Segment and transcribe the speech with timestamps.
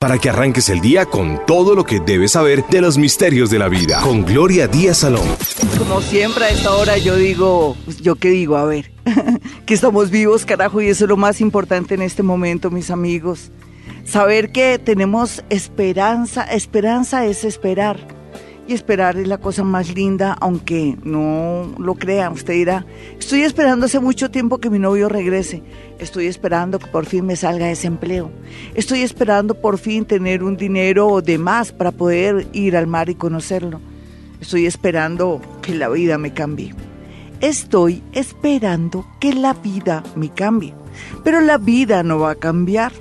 [0.00, 3.58] para que arranques el día con todo lo que debes saber de los misterios de
[3.58, 4.00] la vida.
[4.00, 5.26] Con Gloria Díaz Salón.
[5.76, 8.56] Como siempre a esta hora yo digo, ¿yo qué digo?
[8.56, 8.92] A ver,
[9.66, 13.50] que estamos vivos, carajo, y eso es lo más importante en este momento, mis amigos.
[14.04, 18.17] Saber que tenemos esperanza, esperanza es esperar
[18.68, 22.30] y esperar es la cosa más linda, aunque no lo crea.
[22.30, 22.84] Usted dirá,
[23.18, 25.62] estoy esperando hace mucho tiempo que mi novio regrese.
[25.98, 28.30] Estoy esperando que por fin me salga ese empleo.
[28.74, 33.14] Estoy esperando por fin tener un dinero de más para poder ir al mar y
[33.14, 33.80] conocerlo.
[34.38, 36.74] Estoy esperando que la vida me cambie.
[37.40, 40.74] Estoy esperando que la vida me cambie.
[41.24, 42.92] Pero la vida no va a cambiar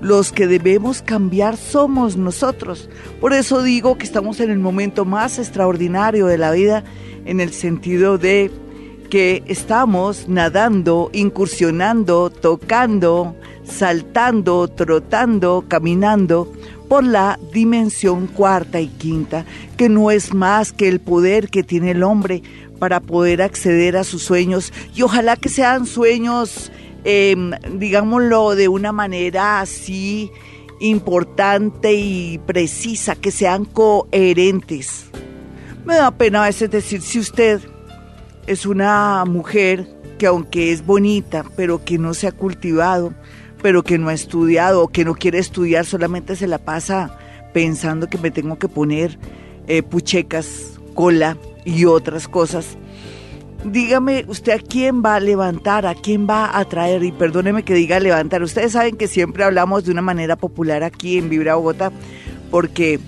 [0.00, 2.88] los que debemos cambiar somos nosotros.
[3.20, 6.84] Por eso digo que estamos en el momento más extraordinario de la vida
[7.24, 8.50] en el sentido de
[9.10, 13.34] que estamos nadando, incursionando, tocando,
[13.64, 16.52] saltando, trotando, caminando
[16.88, 19.44] por la dimensión cuarta y quinta,
[19.76, 22.42] que no es más que el poder que tiene el hombre
[22.78, 26.70] para poder acceder a sus sueños y ojalá que sean sueños
[27.10, 30.30] Em, digámoslo de una manera así
[30.78, 35.06] importante y precisa, que sean coherentes.
[35.86, 37.62] Me da pena a veces decir, si usted
[38.46, 43.14] es una mujer que aunque es bonita, pero que no se ha cultivado,
[43.62, 47.16] pero que no ha estudiado o que no quiere estudiar, solamente se la pasa
[47.54, 49.18] pensando que me tengo que poner
[49.66, 52.76] eh, puchecas, cola y otras cosas
[53.64, 57.74] dígame usted a quién va a levantar, a quién va a traer, y perdóneme que
[57.74, 58.42] diga levantar.
[58.42, 61.92] Ustedes saben que siempre hablamos de una manera popular aquí en Vibra Bogotá,
[62.50, 63.00] porque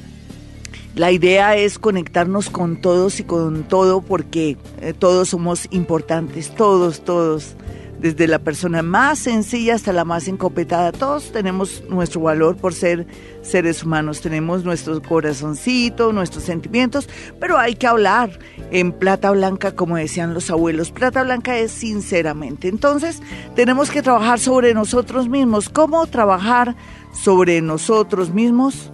[0.94, 7.04] la idea es conectarnos con todos y con todo, porque eh, todos somos importantes, todos,
[7.04, 7.54] todos
[8.00, 10.90] desde la persona más sencilla hasta la más encopetada.
[10.90, 13.06] Todos tenemos nuestro valor por ser
[13.42, 18.38] seres humanos, tenemos nuestro corazoncito, nuestros sentimientos, pero hay que hablar
[18.70, 20.90] en plata blanca, como decían los abuelos.
[20.90, 22.68] Plata blanca es sinceramente.
[22.68, 23.20] Entonces,
[23.55, 25.68] tenemos que trabajar sobre nosotros mismos.
[25.68, 26.77] ¿Cómo trabajar
[27.12, 28.90] sobre nosotros mismos?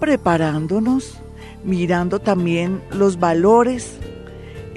[0.00, 1.18] Preparándonos,
[1.64, 3.98] mirando también los valores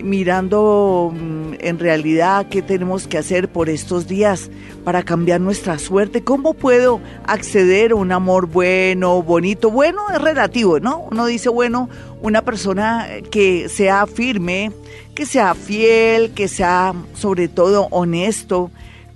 [0.03, 4.49] mirando mm, en realidad qué tenemos que hacer por estos días
[4.83, 6.23] para cambiar nuestra suerte.
[6.23, 9.71] ¿Cómo puedo acceder a un amor bueno, bonito?
[9.71, 11.07] Bueno, es relativo, ¿no?
[11.11, 11.89] Uno dice, bueno,
[12.21, 14.71] una persona que sea firme,
[15.15, 18.71] que sea fiel, que sea sobre todo honesto,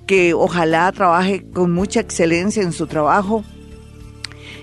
[0.06, 3.44] que ojalá trabaje con mucha excelencia en su trabajo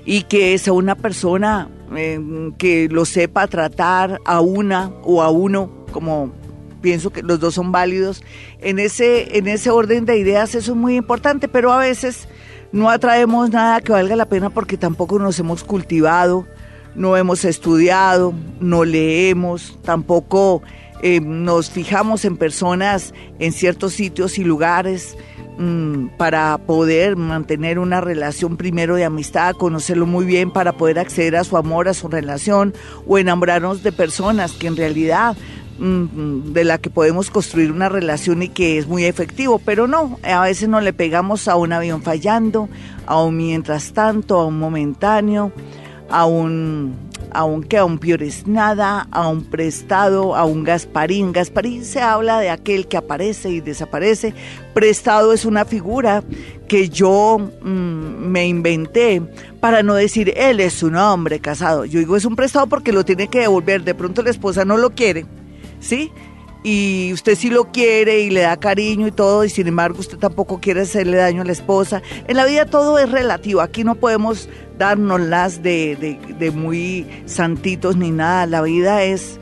[0.04, 2.20] y que sea una persona eh,
[2.58, 6.32] que lo sepa tratar a una o a uno como
[6.80, 8.22] pienso que los dos son válidos,
[8.60, 12.28] en ese, en ese orden de ideas eso es muy importante, pero a veces
[12.72, 16.46] no atraemos nada que valga la pena porque tampoco nos hemos cultivado,
[16.94, 20.62] no hemos estudiado, no leemos, tampoco
[21.02, 25.16] eh, nos fijamos en personas en ciertos sitios y lugares
[25.58, 31.36] mm, para poder mantener una relación primero de amistad, conocerlo muy bien para poder acceder
[31.36, 32.72] a su amor, a su relación
[33.06, 35.36] o enamorarnos de personas que en realidad
[35.78, 40.42] de la que podemos construir una relación y que es muy efectivo, pero no, a
[40.42, 42.68] veces no le pegamos a un avión fallando,
[43.06, 45.52] a un mientras tanto, a un momentáneo,
[46.10, 46.94] a un,
[47.32, 51.32] a un que a un piores nada, a un prestado, a un Gasparín.
[51.32, 54.34] Gasparín se habla de aquel que aparece y desaparece.
[54.74, 56.22] Prestado es una figura
[56.68, 59.22] que yo mm, me inventé
[59.60, 61.86] para no decir él es un hombre casado.
[61.86, 63.82] Yo digo es un prestado porque lo tiene que devolver.
[63.82, 65.26] De pronto la esposa no lo quiere
[65.82, 66.12] ¿sí?
[66.64, 70.16] Y usted sí lo quiere y le da cariño y todo, y sin embargo usted
[70.16, 72.02] tampoco quiere hacerle daño a la esposa.
[72.28, 74.48] En la vida todo es relativo, aquí no podemos
[74.78, 79.40] darnos las de, de, muy santitos ni nada, la vida es,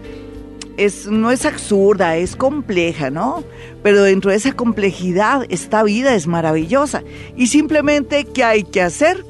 [0.79, 3.45] es, no es absurda, es compleja, ¿no?
[3.83, 7.03] Pero dentro de esa complejidad, esta vida es maravillosa.
[7.37, 9.25] Y simplemente, ¿qué hay que hacer?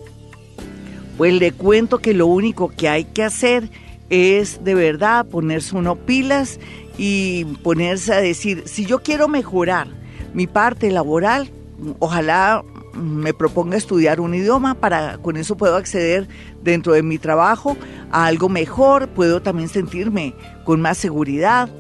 [1.19, 3.69] Pues le cuento que lo único que hay que hacer
[4.11, 6.59] es de verdad ponerse uno pilas
[7.03, 9.89] y ponerse a decir, si yo quiero mejorar
[10.35, 11.51] mi parte laboral,
[11.99, 12.63] ojalá
[12.93, 16.29] me proponga estudiar un idioma para con eso puedo acceder
[16.63, 17.79] dentro de mi trabajo
[18.13, 21.71] a algo mejor, puedo también sentirme con más seguridad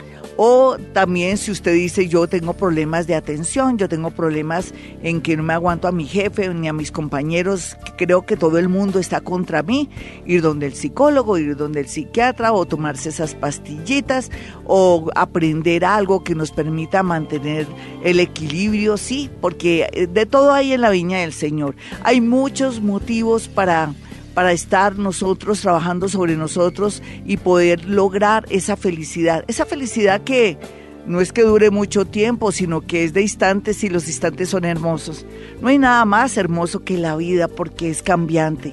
[0.43, 4.73] o también si usted dice yo tengo problemas de atención, yo tengo problemas
[5.03, 8.57] en que no me aguanto a mi jefe ni a mis compañeros, creo que todo
[8.57, 9.91] el mundo está contra mí,
[10.25, 14.31] ir donde el psicólogo, ir donde el psiquiatra o tomarse esas pastillitas
[14.65, 17.67] o aprender algo que nos permita mantener
[18.03, 21.77] el equilibrio, sí, porque de todo hay en la viña del Señor.
[22.03, 23.93] Hay muchos motivos para
[24.41, 29.45] para estar nosotros trabajando sobre nosotros y poder lograr esa felicidad.
[29.49, 30.57] Esa felicidad que
[31.05, 34.65] no es que dure mucho tiempo, sino que es de instantes y los instantes son
[34.65, 35.27] hermosos.
[35.61, 38.73] No hay nada más hermoso que la vida porque es cambiante.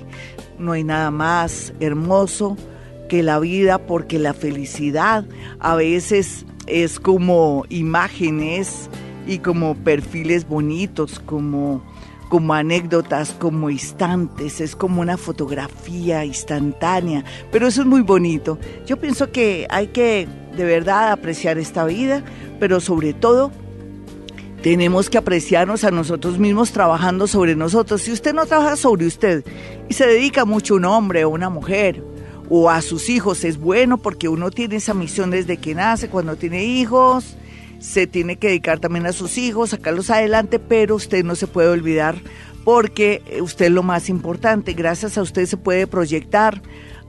[0.58, 2.56] No hay nada más hermoso
[3.10, 5.26] que la vida porque la felicidad
[5.60, 8.90] a veces es como imágenes
[9.28, 11.84] y como perfiles bonitos, como,
[12.30, 18.58] como anécdotas, como instantes, es como una fotografía instantánea, pero eso es muy bonito.
[18.86, 22.24] Yo pienso que hay que de verdad apreciar esta vida,
[22.60, 23.52] pero sobre todo
[24.62, 28.02] tenemos que apreciarnos a nosotros mismos trabajando sobre nosotros.
[28.02, 29.46] Si usted no trabaja sobre usted
[29.88, 32.04] y se dedica mucho a un hombre o una mujer,
[32.50, 36.36] o a sus hijos es bueno porque uno tiene esa misión desde que nace, cuando
[36.38, 37.38] tiene hijos,
[37.80, 41.70] se tiene que dedicar también a sus hijos, sacarlos adelante, pero usted no se puede
[41.70, 42.16] olvidar
[42.64, 44.74] porque usted es lo más importante.
[44.74, 46.62] Gracias a usted se puede proyectar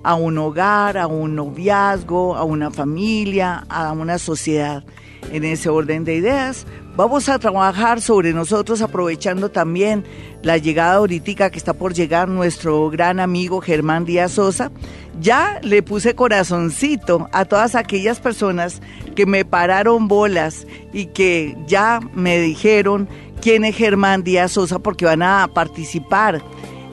[0.04, 4.84] a un hogar, a un noviazgo, a una familia, a una sociedad.
[5.32, 6.64] En ese orden de ideas,
[6.98, 10.02] vamos a trabajar sobre nosotros aprovechando también
[10.42, 14.72] la llegada ahorita que está por llegar nuestro gran amigo Germán Díaz Sosa
[15.20, 18.82] ya le puse corazoncito a todas aquellas personas
[19.14, 23.08] que me pararon bolas y que ya me dijeron
[23.40, 26.42] quién es Germán Díaz Sosa porque van a participar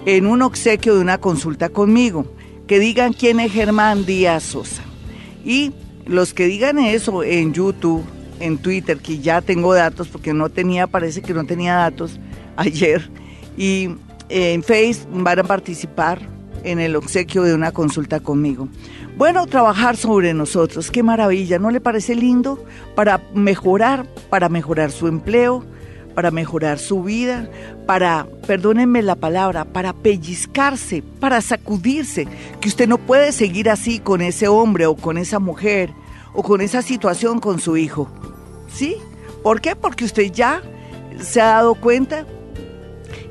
[0.06, 2.28] en un obsequio de una consulta conmigo.
[2.68, 4.82] Que digan quién es Germán Díaz Sosa.
[5.44, 5.72] Y
[6.06, 8.04] los que digan eso en YouTube,
[8.40, 12.20] en Twitter, que ya tengo datos porque no tenía, parece que no tenía datos
[12.56, 13.10] ayer,
[13.58, 13.90] y
[14.30, 16.20] en Facebook van a participar
[16.64, 18.68] en el obsequio de una consulta conmigo.
[19.18, 22.64] Bueno, trabajar sobre nosotros, qué maravilla, ¿no le parece lindo?
[22.96, 25.64] Para mejorar, para mejorar su empleo,
[26.16, 27.50] para mejorar su vida,
[27.86, 32.28] para, perdónenme la palabra, para pellizcarse, para sacudirse,
[32.60, 35.92] que usted no puede seguir así con ese hombre o con esa mujer
[36.36, 38.10] o con esa situación con su hijo.
[38.74, 38.98] ¿Sí?
[39.44, 39.76] ¿Por qué?
[39.76, 40.62] Porque usted ya
[41.22, 42.26] se ha dado cuenta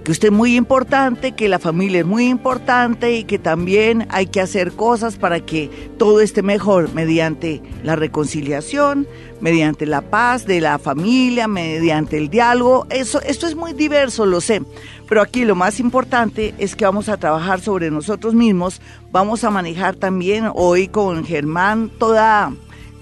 [0.04, 4.26] que usted es muy importante, que la familia es muy importante y que también hay
[4.26, 9.08] que hacer cosas para que todo esté mejor mediante la reconciliación,
[9.40, 12.86] mediante la paz de la familia, mediante el diálogo.
[12.90, 14.62] Eso, esto es muy diverso, lo sé.
[15.08, 18.82] Pero aquí lo más importante es que vamos a trabajar sobre nosotros mismos.
[19.10, 22.52] Vamos a manejar también hoy con Germán toda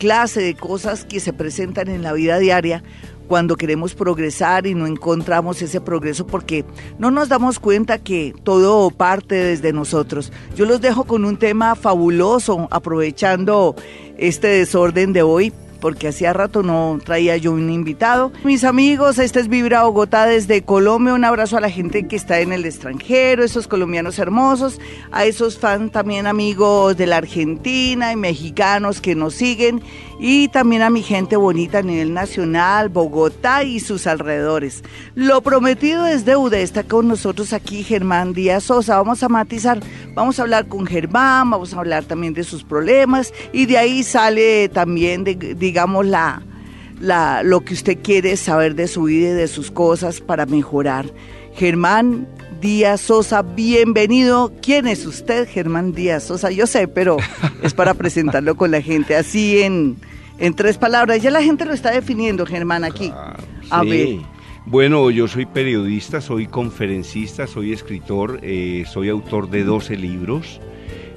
[0.03, 2.83] clase de cosas que se presentan en la vida diaria
[3.29, 6.65] cuando queremos progresar y no encontramos ese progreso porque
[6.99, 10.33] no nos damos cuenta que todo parte desde nosotros.
[10.57, 13.77] Yo los dejo con un tema fabuloso, aprovechando
[14.19, 15.53] este desorden de hoy
[15.83, 18.33] porque hacía rato no traía yo un invitado.
[18.45, 21.13] Mis amigos, este es Vibra Bogotá desde Colombia.
[21.13, 24.81] Un abrazo a la gente que está en el extranjero, esos colombianos hermosos,
[25.11, 29.83] a esos fans también amigos de la Argentina y mexicanos que nos siguen
[30.19, 34.83] y también a mi gente bonita a nivel nacional, Bogotá y sus alrededores.
[35.15, 38.99] Lo prometido es deuda, está con nosotros aquí Germán Díaz Sosa.
[38.99, 39.81] Vamos a matizar,
[40.15, 44.03] vamos a hablar con Germán, vamos a hablar también de sus problemas y de ahí
[44.03, 46.43] sale también, digamos, la,
[47.01, 51.07] la, lo que usted quiere saber de su vida y de sus cosas para mejorar.
[51.55, 52.27] Germán
[52.63, 54.53] Díaz Sosa, bienvenido.
[54.63, 56.53] ¿Quién es usted, Germán Díaz Sosa?
[56.53, 57.17] Yo sé, pero
[57.63, 59.97] es para presentarlo con la gente así en
[60.39, 61.21] en tres palabras.
[61.21, 63.13] Ya la gente lo está definiendo, Germán, aquí.
[63.71, 64.19] A ver.
[64.65, 70.61] Bueno, yo soy periodista, soy conferencista, soy escritor, eh, soy autor de 12 libros,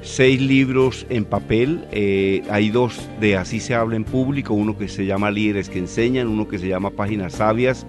[0.01, 4.87] seis libros en papel, eh, hay dos de Así se habla en público, uno que
[4.87, 7.85] se llama Líderes que enseñan, uno que se llama Páginas Sabias,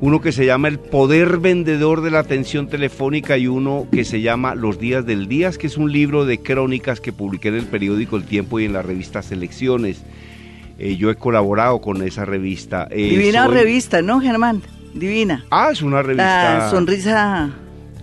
[0.00, 4.20] uno que se llama El Poder Vendedor de la Atención Telefónica y uno que se
[4.20, 7.66] llama Los Días del Día, que es un libro de crónicas que publiqué en el
[7.66, 10.02] periódico El Tiempo y en la revista Selecciones.
[10.78, 12.86] Eh, yo he colaborado con esa revista.
[12.90, 14.62] Eh, Divina revista, ¿no, Germán?
[14.92, 15.44] Divina.
[15.50, 16.58] Ah, es una revista.
[16.58, 17.50] La sonrisa.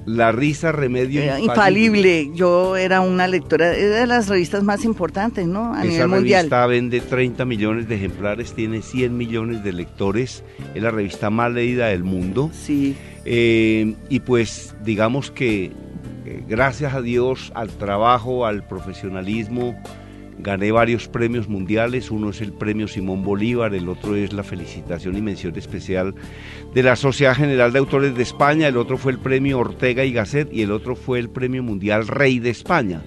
[0.05, 2.31] La risa remedio eh, infalible.
[2.33, 5.73] Yo era una lectora de las revistas más importantes, ¿no?
[5.73, 6.41] A nivel mundial.
[6.41, 10.43] revista vende 30 millones de ejemplares, tiene 100 millones de lectores.
[10.75, 12.51] Es la revista más leída del mundo.
[12.53, 12.95] Sí.
[13.25, 15.71] y pues digamos que
[16.47, 19.75] gracias a Dios, al trabajo, al profesionalismo,
[20.43, 25.15] Gané varios premios mundiales, uno es el premio Simón Bolívar, el otro es la felicitación
[25.15, 26.13] y mención especial
[26.73, 30.11] de la Sociedad General de Autores de España, el otro fue el premio Ortega y
[30.11, 33.03] Gasset y el otro fue el premio mundial Rey de España.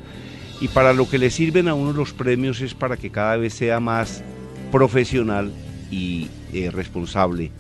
[0.63, 3.53] Y para lo que le sirven a uno los premios es para que cada vez
[3.53, 4.25] sea más
[4.73, 5.53] profesional
[5.91, 7.51] y eh, responsable.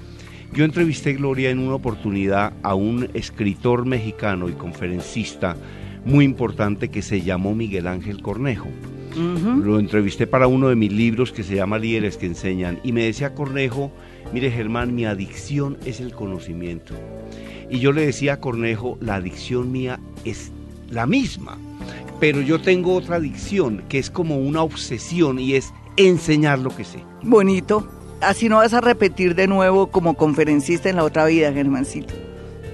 [0.54, 5.54] Yo entrevisté, Gloria, en una oportunidad a un escritor mexicano y conferencista
[6.06, 8.68] muy importante que se llamó Miguel Ángel Cornejo.
[9.16, 13.04] Lo entrevisté para uno de mis libros que se llama Líderes que enseñan y me
[13.04, 13.90] decía Cornejo,
[14.32, 16.94] mire Germán, mi adicción es el conocimiento.
[17.70, 20.52] Y yo le decía a Cornejo, la adicción mía es
[20.90, 21.58] la misma,
[22.20, 26.84] pero yo tengo otra adicción que es como una obsesión y es enseñar lo que
[26.84, 27.02] sé.
[27.22, 27.88] Bonito.
[28.20, 32.14] Así no vas a repetir de nuevo como conferencista en la otra vida, Germancito.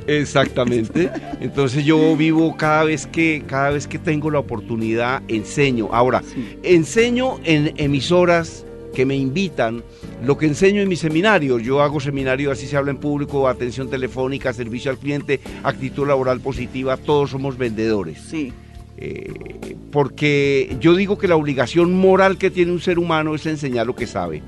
[0.07, 1.11] Exactamente.
[1.41, 5.89] Entonces yo vivo cada vez que cada vez que tengo la oportunidad enseño.
[5.93, 6.23] Ahora,
[6.63, 9.83] enseño en emisoras que me invitan,
[10.25, 13.89] lo que enseño en mi seminario, yo hago seminario, así se habla en público, atención
[13.89, 18.21] telefónica, servicio al cliente, actitud laboral positiva, todos somos vendedores.
[18.21, 18.53] Sí.
[18.99, 23.87] Eh, porque yo digo que la obligación moral que tiene un ser humano es enseñar
[23.87, 24.43] lo que sabe,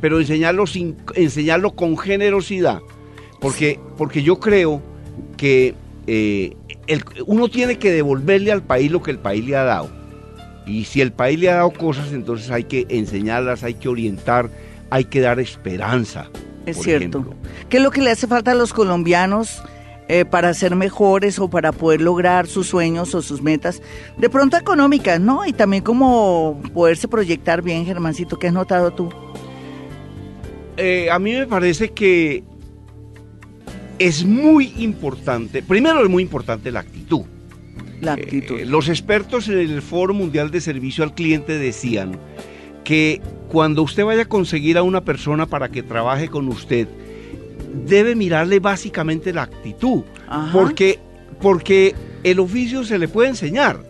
[0.00, 2.80] pero enseñarlo, sin, enseñarlo con generosidad,
[3.40, 4.82] porque, porque yo creo
[5.36, 5.74] que
[6.06, 6.56] eh,
[7.26, 9.90] uno tiene que devolverle al país lo que el país le ha dado.
[10.66, 14.50] Y si el país le ha dado cosas, entonces hay que enseñarlas, hay que orientar,
[14.90, 16.30] hay que dar esperanza.
[16.66, 17.24] Es cierto.
[17.68, 19.62] ¿Qué es lo que le hace falta a los colombianos
[20.08, 23.82] eh, para ser mejores o para poder lograr sus sueños o sus metas?
[24.18, 25.46] De pronto económicas, ¿no?
[25.46, 29.10] Y también como poderse proyectar bien, Germancito, ¿qué has notado tú?
[30.76, 32.44] Eh, a mí me parece que
[34.00, 37.20] es muy importante, primero es muy importante la actitud.
[38.00, 38.58] La actitud.
[38.58, 42.18] Eh, los expertos en el Foro Mundial de Servicio al Cliente decían
[42.82, 46.88] que cuando usted vaya a conseguir a una persona para que trabaje con usted,
[47.86, 50.02] debe mirarle básicamente la actitud,
[50.50, 50.98] porque
[51.38, 53.84] porque el oficio se le puede enseñar,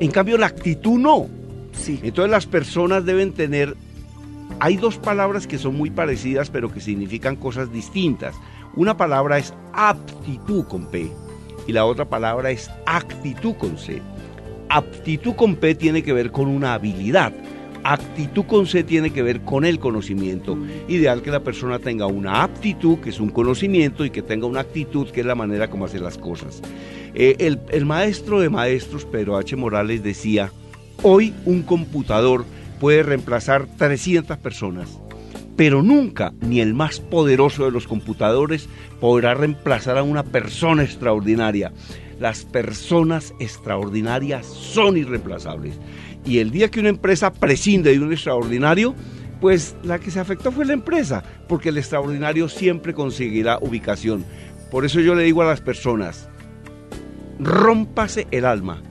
[0.00, 1.28] en cambio la actitud no.
[1.70, 2.00] Sí.
[2.02, 3.76] Entonces las personas deben tener
[4.58, 8.34] hay dos palabras que son muy parecidas pero que significan cosas distintas.
[8.74, 11.10] Una palabra es aptitud con P
[11.66, 14.00] y la otra palabra es actitud con C.
[14.70, 17.34] Aptitud con P tiene que ver con una habilidad.
[17.84, 20.56] Actitud con C tiene que ver con el conocimiento.
[20.88, 24.60] Ideal que la persona tenga una aptitud, que es un conocimiento, y que tenga una
[24.60, 26.62] actitud, que es la manera como hacer las cosas.
[27.14, 29.54] Eh, el, el maestro de maestros, Pedro H.
[29.54, 30.50] Morales, decía,
[31.02, 32.46] hoy un computador
[32.80, 35.01] puede reemplazar 300 personas
[35.56, 38.68] pero nunca ni el más poderoso de los computadores
[39.00, 41.72] podrá reemplazar a una persona extraordinaria.
[42.18, 45.78] Las personas extraordinarias son irreemplazables.
[46.24, 48.94] Y el día que una empresa prescinde de un extraordinario,
[49.40, 54.24] pues la que se afectó fue la empresa, porque el extraordinario siempre conseguirá ubicación.
[54.70, 56.28] Por eso yo le digo a las personas,
[57.40, 58.82] rómpase el alma,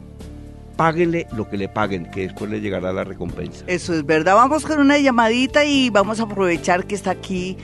[0.82, 3.64] páguenle lo que le paguen, que después le llegará la recompensa.
[3.68, 4.34] Eso es verdad.
[4.34, 7.56] Vamos con una llamadita y vamos a aprovechar que está aquí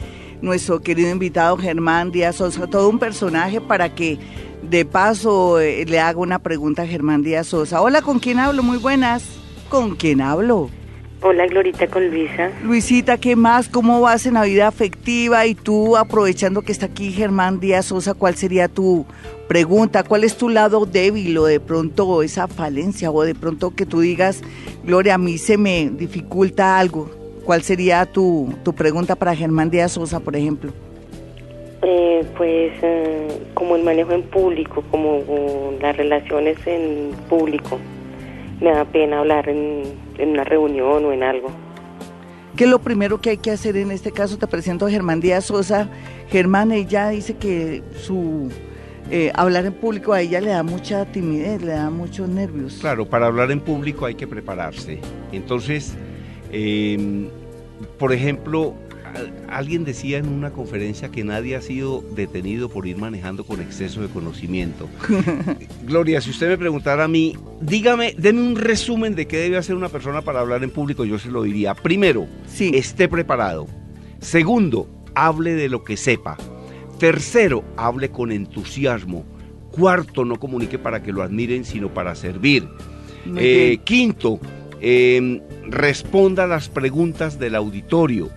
[0.44, 4.20] nuestro querido invitado Germán Díaz Sosa, todo un personaje para que
[4.62, 7.82] de paso eh, le haga una pregunta a Germán Díaz Sosa.
[7.82, 8.62] Hola, ¿con quién hablo?
[8.62, 9.24] Muy buenas.
[9.68, 10.70] ¿Con quién hablo?
[11.20, 12.52] Hola, Glorita, con Luisa.
[12.64, 13.70] Luisita, ¿qué más?
[13.70, 15.48] ¿Cómo vas en la vida afectiva?
[15.48, 19.04] Y tú, aprovechando que está aquí Germán Díaz Sosa, ¿cuál sería tu
[19.48, 20.04] pregunta?
[20.04, 24.02] ¿Cuál es tu lado débil o de pronto esa falencia o de pronto que tú
[24.02, 24.44] digas,
[24.84, 27.10] Gloria, a mí se me dificulta algo?
[27.46, 30.72] ¿Cuál sería tu, tu pregunta para Germán Díaz Sosa, por ejemplo?
[31.82, 35.24] Eh, pues eh, como el manejo en público, como
[35.82, 37.80] las relaciones en público.
[38.62, 41.50] Me da pena hablar en en una reunión o en algo.
[42.56, 44.38] ¿Qué es lo primero que hay que hacer en este caso?
[44.38, 45.90] Te presento a Germán Díaz Sosa.
[46.30, 48.50] Germán, ella dice que su
[49.12, 52.78] eh, hablar en público a ella le da mucha timidez, le da muchos nervios.
[52.82, 55.00] Claro, para hablar en público hay que prepararse.
[55.32, 55.96] Entonces,
[56.52, 57.28] em,
[58.00, 58.74] por ejemplo,
[59.48, 64.02] alguien decía en una conferencia que nadie ha sido detenido por ir manejando con exceso
[64.02, 64.90] de conocimiento.
[65.84, 69.76] Gloria, si usted me preguntara a mí, dígame, deme un resumen de qué debe hacer
[69.76, 71.74] una persona para hablar en público, yo se lo diría.
[71.74, 72.28] Primero,
[72.60, 73.68] esté preparado.
[74.20, 76.38] Segundo, hable de lo que sepa.
[77.00, 79.26] Tercero, hable con entusiasmo.
[79.72, 82.68] Cuarto, no comunique para que lo admiren, sino para servir.
[83.36, 84.40] Eh, quinto,
[84.80, 88.30] em, responda a las preguntas del auditorio.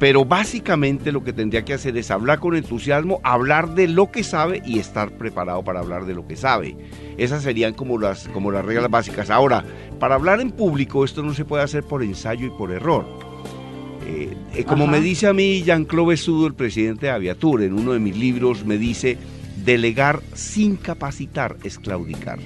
[0.00, 4.24] Pero básicamente lo que tendría que hacer es hablar con entusiasmo, hablar de lo que
[4.24, 6.74] sabe y estar preparado para hablar de lo que sabe.
[7.18, 9.28] Esas serían como las, como las reglas básicas.
[9.28, 9.62] Ahora,
[9.98, 13.04] para hablar en público esto no se puede hacer por ensayo y por error.
[14.06, 17.92] Eh, eh, como me dice a mí Jean-Claude Sudo, el presidente de Aviatur, en uno
[17.92, 19.18] de mis libros me dice,
[19.66, 22.38] delegar sin capacitar es claudicar.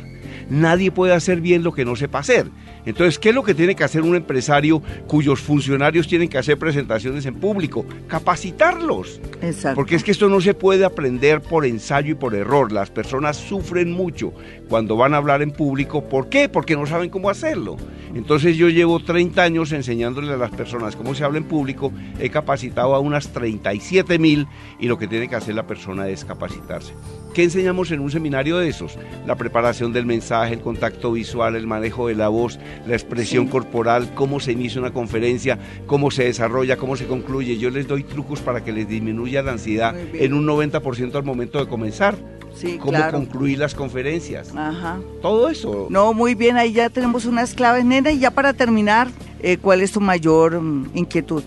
[0.50, 2.48] Nadie puede hacer bien lo que no sepa hacer.
[2.86, 6.58] Entonces, ¿qué es lo que tiene que hacer un empresario cuyos funcionarios tienen que hacer
[6.58, 7.86] presentaciones en público?
[8.06, 9.20] Capacitarlos.
[9.42, 9.76] Exacto.
[9.76, 12.72] Porque es que esto no se puede aprender por ensayo y por error.
[12.72, 14.32] Las personas sufren mucho
[14.68, 16.08] cuando van a hablar en público.
[16.08, 16.48] ¿Por qué?
[16.48, 17.76] Porque no saben cómo hacerlo.
[18.14, 22.30] Entonces yo llevo 30 años enseñándole a las personas cómo se habla en público, he
[22.30, 24.46] capacitado a unas 37 mil
[24.78, 26.94] y lo que tiene que hacer la persona es capacitarse.
[27.34, 28.96] ¿Qué enseñamos en un seminario de esos?
[29.26, 34.14] La preparación del mensaje, el contacto visual, el manejo de la voz, la expresión corporal,
[34.14, 37.58] cómo se inicia una conferencia, cómo se desarrolla, cómo se concluye.
[37.58, 41.58] Yo les doy trucos para que les disminuya la ansiedad en un 90% al momento
[41.58, 42.14] de comenzar.
[42.54, 44.54] Sí, cómo concluir las conferencias.
[44.54, 45.00] Ajá.
[45.20, 45.88] Todo eso.
[45.90, 48.12] No, muy bien, ahí ya tenemos unas claves, nena.
[48.12, 49.08] Y ya para terminar,
[49.40, 51.42] eh, ¿cuál es tu mayor mm, inquietud?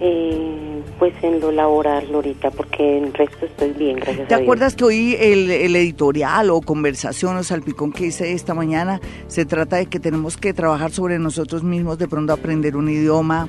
[0.00, 0.69] Eh,
[1.00, 4.84] pues en lo laboral, Lorita, porque en el resto estoy bien, gracias ¿Te acuerdas que
[4.84, 9.86] hoy el, el, editorial o conversación o salpicón que hice esta mañana se trata de
[9.86, 13.48] que tenemos que trabajar sobre nosotros mismos, de pronto aprender un idioma,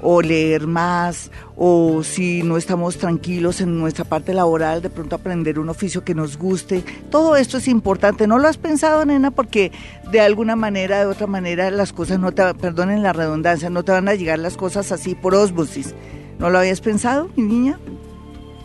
[0.00, 5.58] o leer más, o si no estamos tranquilos en nuestra parte laboral, de pronto aprender
[5.58, 6.82] un oficio que nos guste.
[7.10, 8.26] Todo esto es importante.
[8.26, 9.30] ¿No lo has pensado, nena?
[9.30, 9.72] Porque
[10.10, 13.92] de alguna manera, de otra manera, las cosas no te, perdonen la redundancia, no te
[13.92, 15.94] van a llegar las cosas así por osmosis.
[16.38, 17.78] ¿No lo habías pensado, mi niña?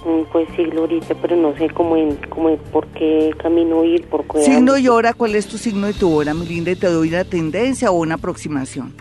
[0.06, 4.26] Mm, pues sí, Glorita, pero no sé cómo, en, cómo por qué camino ir, por
[4.26, 4.42] qué...
[4.42, 6.72] Signo y hora, ¿cuál es tu signo de tu hora, mi linda?
[6.72, 8.94] Y te doy una tendencia o una aproximación.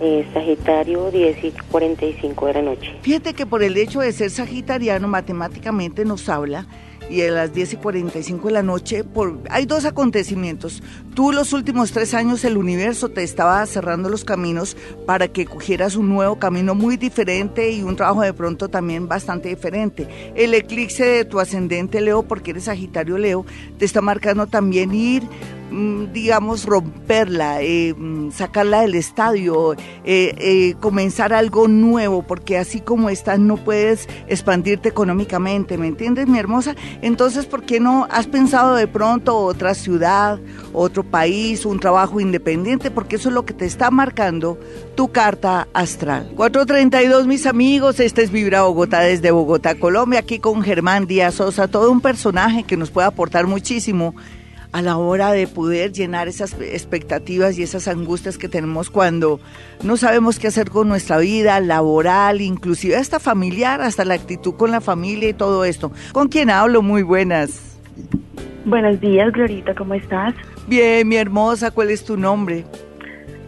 [0.00, 2.94] Eh, sagitario 10 y 45 de la noche.
[3.02, 6.66] Fíjate que por el hecho de ser sagitariano matemáticamente nos habla
[7.10, 9.04] y a las 10 y 45 de la noche
[9.50, 10.82] hay dos acontecimientos.
[11.14, 15.96] Tú los últimos tres años el universo te estaba cerrando los caminos para que cogieras
[15.96, 20.32] un nuevo camino muy diferente y un trabajo de pronto también bastante diferente.
[20.34, 23.44] El eclipse de tu ascendente Leo, porque eres Sagitario Leo,
[23.78, 25.22] te está marcando también ir
[26.12, 33.10] digamos, romperla, eh, mm, sacarla del estadio, eh, eh, comenzar algo nuevo, porque así como
[33.10, 36.74] estás no puedes expandirte económicamente, ¿me entiendes, mi hermosa?
[37.02, 40.38] Entonces, ¿por qué no has pensado de pronto otra ciudad,
[40.72, 42.90] otro país, un trabajo independiente?
[42.90, 44.58] Porque eso es lo que te está marcando
[44.94, 46.32] tu carta astral.
[46.36, 51.68] 432, mis amigos, este es Vibra Bogotá desde Bogotá, Colombia, aquí con Germán Díaz Sosa,
[51.68, 54.14] todo un personaje que nos puede aportar muchísimo
[54.72, 59.40] a la hora de poder llenar esas expectativas y esas angustias que tenemos cuando
[59.82, 64.70] no sabemos qué hacer con nuestra vida laboral, inclusive hasta familiar, hasta la actitud con
[64.70, 65.90] la familia y todo esto.
[66.12, 66.82] ¿Con quién hablo?
[66.82, 67.78] Muy buenas.
[68.64, 70.34] Buenos días, Glorita, ¿cómo estás?
[70.66, 72.66] Bien, mi hermosa, ¿cuál es tu nombre?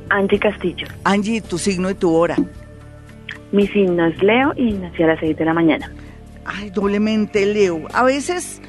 [0.08, 0.86] Angie Castillo.
[1.04, 2.36] Angie, tu signo y tu hora.
[3.52, 5.92] Mi signo es Leo y nací a las 6 de la mañana.
[6.44, 7.82] Ay, doblemente Leo.
[7.92, 8.62] A veces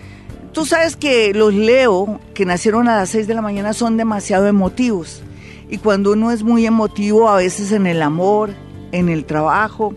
[0.53, 4.47] Tú sabes que los Leo que nacieron a las 6 de la mañana son demasiado
[4.47, 5.21] emotivos.
[5.69, 8.49] Y cuando uno es muy emotivo, a veces en el amor,
[8.91, 9.95] en el trabajo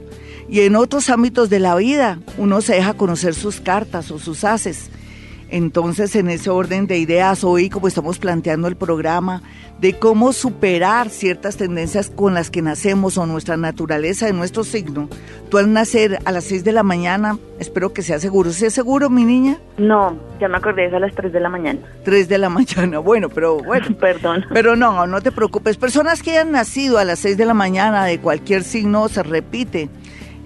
[0.49, 4.45] y en otros ámbitos de la vida, uno se deja conocer sus cartas o sus
[4.45, 4.91] haces.
[5.55, 9.41] Entonces, en ese orden de ideas, hoy como estamos planteando el programa,
[9.79, 15.09] de cómo superar ciertas tendencias con las que nacemos o nuestra naturaleza de nuestro signo,
[15.51, 18.51] tú al nacer a las 6 de la mañana, espero que sea seguro.
[18.51, 19.59] ¿Sí es seguro, mi niña?
[19.79, 21.79] No, ya me acordé, es a las 3 de la mañana.
[22.03, 23.87] 3 de la mañana, bueno, pero bueno.
[24.01, 24.45] Perdón.
[24.53, 25.77] Pero no, no te preocupes.
[25.77, 29.89] Personas que hayan nacido a las 6 de la mañana de cualquier signo se repite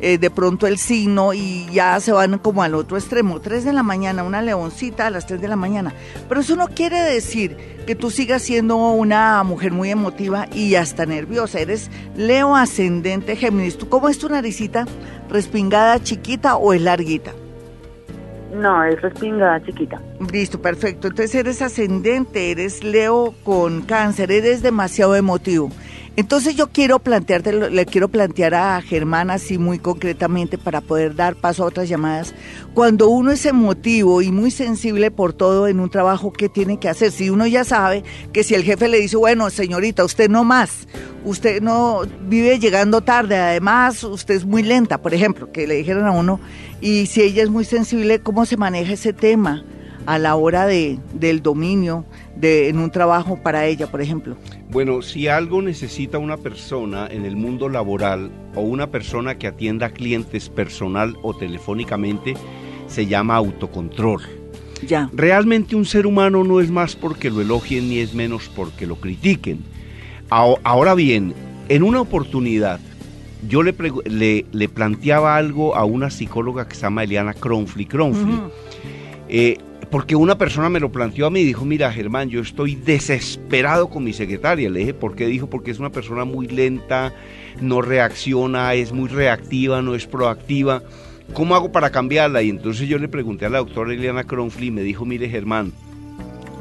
[0.01, 3.41] eh, de pronto el signo y ya se van como al otro extremo.
[3.41, 5.93] 3 de la mañana, una leoncita a las 3 de la mañana.
[6.29, 7.57] Pero eso no quiere decir
[7.87, 11.61] que tú sigas siendo una mujer muy emotiva y hasta nerviosa.
[11.61, 13.79] Eres Leo ascendente Géminis.
[13.79, 14.87] ¿Tú cómo es tu naricita?
[15.29, 17.33] ¿Respingada chiquita o es larguita?
[18.55, 20.01] No, es respingada chiquita.
[20.33, 21.09] Listo, perfecto.
[21.09, 25.71] Entonces eres ascendente, eres Leo con cáncer, eres demasiado emotivo.
[26.19, 31.37] Entonces yo quiero plantearte, le quiero plantear a Germán así muy concretamente para poder dar
[31.37, 32.35] paso a otras llamadas.
[32.75, 36.89] Cuando uno es emotivo y muy sensible por todo en un trabajo, ¿qué tiene que
[36.89, 37.13] hacer?
[37.13, 38.03] Si uno ya sabe
[38.33, 40.89] que si el jefe le dice, bueno, señorita, usted no más,
[41.25, 46.05] usted no vive llegando tarde, además usted es muy lenta, por ejemplo, que le dijeron
[46.05, 46.41] a uno,
[46.81, 49.63] y si ella es muy sensible, ¿cómo se maneja ese tema
[50.05, 52.07] a la hora de, del dominio
[52.41, 54.37] de, en un trabajo para ella, por ejemplo?
[54.71, 59.87] Bueno, si algo necesita una persona en el mundo laboral o una persona que atienda
[59.87, 62.35] a clientes personal o telefónicamente,
[62.87, 64.23] se llama autocontrol.
[64.87, 65.11] Ya.
[65.13, 68.97] Realmente un ser humano no es más porque lo elogien ni es menos porque lo
[68.97, 69.65] critiquen.
[70.31, 71.35] Ahora bien,
[71.69, 72.79] en una oportunidad,
[73.49, 73.75] yo le,
[74.53, 77.87] le, planteaba algo a una psicóloga que se llama Eliana Cronfli.
[77.87, 78.41] Cronfli
[79.91, 83.89] porque una persona me lo planteó a mí y dijo, mira Germán, yo estoy desesperado
[83.89, 84.69] con mi secretaria.
[84.69, 85.27] Le dije, ¿por qué?
[85.27, 87.15] Dijo, porque es una persona muy lenta,
[87.61, 90.83] no reacciona, es muy reactiva, no es proactiva.
[91.33, 92.43] ¿Cómo hago para cambiarla?
[92.43, 95.73] Y entonces yo le pregunté a la doctora Eliana Cronfli y me dijo, mire Germán,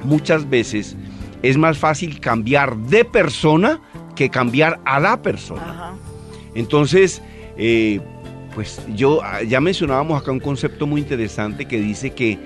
[0.03, 0.95] muchas veces
[1.43, 3.81] es más fácil cambiar de persona
[4.15, 5.69] que cambiar a la persona.
[5.69, 5.95] Ajá.
[6.55, 7.21] Entonces,
[7.57, 7.99] eh,
[8.55, 12.39] pues yo ya mencionábamos acá un concepto muy interesante que dice que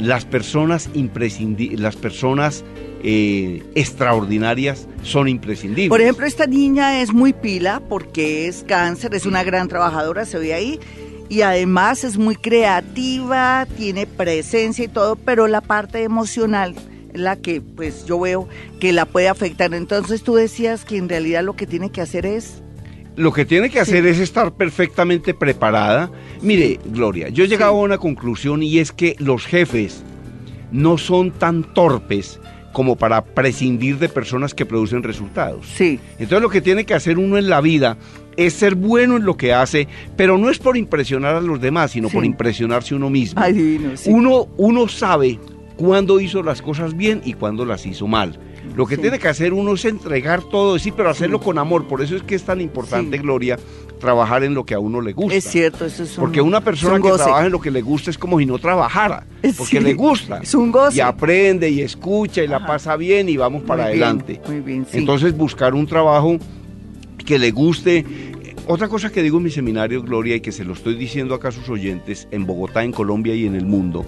[0.00, 2.64] las personas imprescindibles, las personas
[3.02, 5.88] eh, extraordinarias son imprescindibles.
[5.88, 10.38] Por ejemplo, esta niña es muy pila porque es cáncer, es una gran trabajadora, se
[10.38, 10.80] ve ahí.
[11.28, 16.74] Y además es muy creativa, tiene presencia y todo, pero la parte emocional
[17.14, 18.48] es la que pues yo veo
[18.80, 19.72] que la puede afectar.
[19.74, 22.62] Entonces tú decías que en realidad lo que tiene que hacer es...
[23.16, 26.10] Lo que tiene que hacer es estar perfectamente preparada.
[26.42, 30.02] Mire, Gloria, yo he llegado a una conclusión y es que los jefes
[30.72, 32.40] no son tan torpes
[32.72, 35.66] como para prescindir de personas que producen resultados.
[35.74, 35.98] Sí.
[36.12, 37.96] Entonces lo que tiene que hacer uno en la vida
[38.36, 41.90] es ser bueno en lo que hace, pero no es por impresionar a los demás,
[41.90, 42.14] sino Sí.
[42.14, 43.40] por impresionarse uno mismo.
[43.42, 44.08] Ay, divino, sí.
[44.10, 45.40] Uno, uno sabe
[45.76, 48.38] cuándo hizo las cosas bien y cuándo las hizo mal.
[48.76, 49.02] Lo que Sí.
[49.02, 51.86] tiene que hacer uno es entregar todo, sí, pero hacerlo con amor.
[51.88, 53.22] Por eso es que es tan importante, Sí.
[53.22, 53.58] Gloria,
[53.98, 55.34] trabajar en lo que a uno le gusta.
[55.36, 57.82] Es cierto, eso es un Porque una persona un que trabaja en lo que le
[57.82, 59.26] gusta es como si no trabajara,
[59.58, 60.38] porque le gusta.
[60.42, 60.98] es un goce.
[60.98, 64.40] Y aprende y escucha y la pasa bien y vamos para Muy bien, adelante.
[64.46, 64.98] muy bien, sí.
[64.98, 66.36] Entonces buscar un trabajo
[67.26, 68.04] que le guste.
[68.66, 71.48] Otra cosa que digo en mi seminario, Gloria, y que se lo estoy diciendo acá
[71.48, 74.04] a sus oyentes, en Bogotá, en Colombia y en el mundo,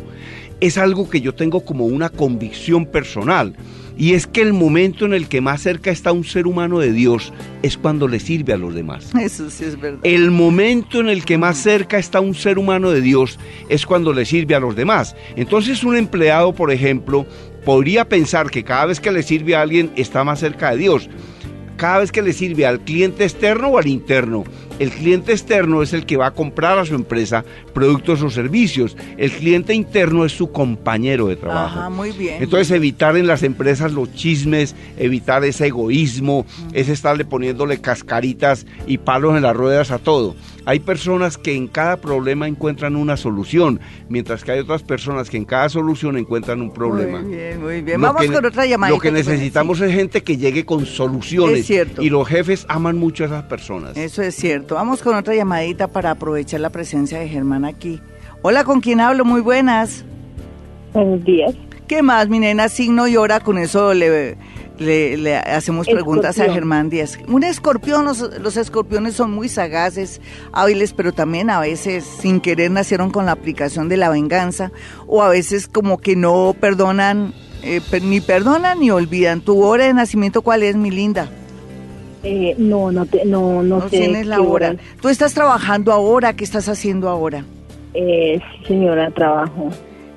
[0.60, 3.56] es algo que yo tengo como una convicción personal.
[4.02, 6.92] Y es que el momento en el que más cerca está un ser humano de
[6.92, 9.12] Dios es cuando le sirve a los demás.
[9.14, 10.00] Eso sí es verdad.
[10.02, 13.38] El momento en el que más cerca está un ser humano de Dios
[13.68, 15.14] es cuando le sirve a los demás.
[15.36, 17.26] Entonces un empleado, por ejemplo,
[17.64, 21.08] podría pensar que cada vez que le sirve a alguien está más cerca de Dios.
[21.76, 24.42] Cada vez que le sirve al cliente externo o al interno.
[24.82, 28.96] El cliente externo es el que va a comprar a su empresa productos o servicios.
[29.16, 31.78] El cliente interno es su compañero de trabajo.
[31.78, 32.42] Ajá, muy bien.
[32.42, 38.98] Entonces evitar en las empresas los chismes, evitar ese egoísmo, es estarle poniéndole cascaritas y
[38.98, 40.34] palos en las ruedas a todo.
[40.64, 45.36] Hay personas que en cada problema encuentran una solución, mientras que hay otras personas que
[45.36, 47.20] en cada solución encuentran un problema.
[47.20, 48.00] Muy bien, muy bien.
[48.00, 48.92] Lo Vamos que- con otra llamada.
[48.92, 51.60] Lo que necesitamos es gente que llegue con soluciones.
[51.60, 52.02] Es cierto.
[52.02, 53.96] Y los jefes aman mucho a esas personas.
[53.96, 54.71] Eso es cierto.
[54.74, 58.00] Vamos con otra llamadita para aprovechar la presencia de Germán aquí.
[58.42, 59.24] Hola, ¿con quién hablo?
[59.24, 60.04] Muy buenas.
[60.92, 61.54] Buenos días.
[61.86, 62.68] ¿Qué más, mi nena?
[62.68, 64.36] Signo y hora, con eso le,
[64.78, 66.44] le- le hacemos preguntas a.
[66.52, 67.18] Germán Díaz.
[67.28, 70.20] Un escorpión, los, los escorpiones son muy sagaces,
[70.52, 74.72] hábiles, pero también a veces sin querer nacieron con la aplicación de la venganza
[75.06, 79.40] o a veces como que no perdonan, eh, per- ni perdonan ni olvidan.
[79.42, 81.30] ¿Tu hora de nacimiento cuál es, mi linda?
[82.24, 83.98] Eh, no, no, te, no, no, No sé.
[83.98, 84.70] tienes la hora.
[84.70, 84.80] hora.
[85.00, 86.34] ¿Tú estás trabajando ahora?
[86.34, 87.44] ¿Qué estás haciendo ahora?
[87.94, 89.70] Eh, señora, trabajo.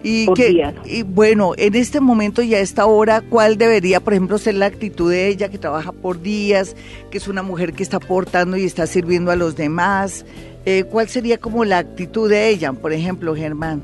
[0.04, 0.76] Y, Por que, días.
[0.86, 4.68] y bueno, en este momento y a esta hora, ¿cuál debería, por ejemplo, ser la
[4.68, 6.76] actitud de ella que trabaja por días,
[7.10, 10.24] que es una mujer que está aportando y está sirviendo a los demás?
[10.68, 13.82] Eh, ¿Cuál sería como la actitud de ella, por ejemplo, Germán?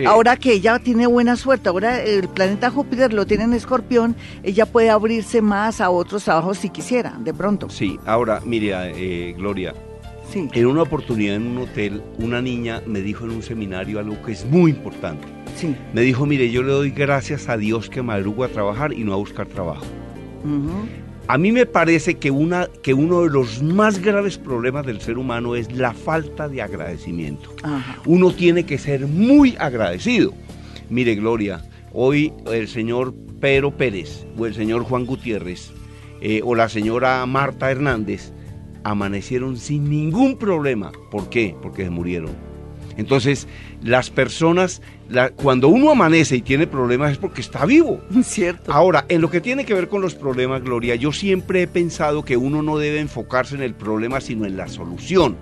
[0.00, 4.16] Eh, Ahora que ella tiene buena suerte, ahora el planeta Júpiter lo tiene en escorpión,
[4.42, 7.68] ella puede abrirse más a otros trabajos si quisiera, de pronto.
[7.68, 9.74] Sí, ahora, mire, eh, Gloria,
[10.32, 10.48] Sí.
[10.52, 14.32] en una oportunidad en un hotel, una niña me dijo en un seminario algo que
[14.32, 15.26] es muy importante.
[15.56, 15.74] Sí.
[15.92, 19.12] Me dijo, mire, yo le doy gracias a Dios que madrugo a trabajar y no
[19.12, 19.84] a buscar trabajo.
[20.44, 20.86] Ujú.
[21.30, 25.16] A mí me parece que, una, que uno de los más graves problemas del ser
[25.16, 27.54] humano es la falta de agradecimiento.
[27.62, 28.02] Ajá.
[28.04, 30.34] Uno tiene que ser muy agradecido.
[30.88, 31.62] Mire, Gloria,
[31.92, 35.70] hoy el señor Pedro Pérez o el señor Juan Gutiérrez
[36.20, 38.32] eh, o la señora Marta Hernández
[38.82, 40.90] amanecieron sin ningún problema.
[41.12, 41.54] ¿Por qué?
[41.62, 42.49] Porque se murieron.
[43.00, 43.48] Entonces,
[43.82, 48.00] las personas, la- cuando uno amanece y tiene problemas es porque está vivo.
[48.22, 48.72] Cierto.
[48.72, 52.24] Ahora, en lo que tiene que ver con los problemas, Gloria, yo siempre he pensado
[52.24, 55.36] que uno no debe enfocarse en el problema, sino en la solución.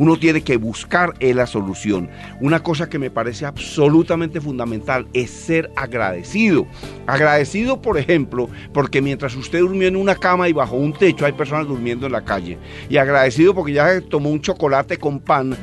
[0.00, 2.08] Uno tiene que buscar la solución.
[2.40, 6.68] Una cosa que me parece absolutamente fundamental es ser agradecido.
[7.08, 11.32] Agradecido, por ejemplo, porque mientras usted durmió en una cama y bajo un techo, hay
[11.32, 12.58] personas durmiendo en la calle.
[12.88, 15.56] Y agradecido porque ya tomó un chocolate con pan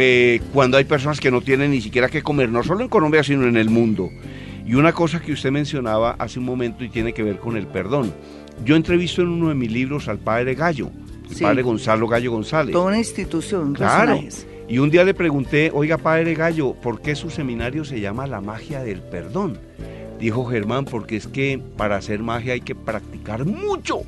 [0.00, 3.22] eh, cuando hay personas que no tienen ni siquiera que comer, no solo en Colombia,
[3.22, 4.10] sino en el mundo.
[4.66, 7.66] Y una cosa que usted mencionaba hace un momento y tiene que ver con el
[7.66, 8.12] perdón.
[8.64, 10.90] Yo entrevisto en uno de mis libros al padre Gallo,
[11.28, 11.42] el Sí.
[11.42, 12.72] padre Gonzalo Gallo González.
[12.72, 14.12] Toda una institución, Claro.
[14.16, 14.46] personajes.
[14.68, 18.40] Y un día le pregunté, oiga padre Gallo, ¿por qué su seminario se llama La
[18.42, 19.58] magia del perdón?
[20.20, 24.00] Dijo Germán, porque es que para hacer magia hay que practicar mucho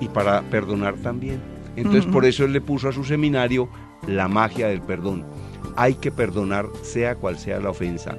[0.00, 1.40] y para perdonar también.
[1.74, 3.68] Entonces por eso él le puso a su seminario
[4.06, 5.24] La magia del perdón.
[5.76, 8.16] Hay que perdonar sea cual sea la ofensa.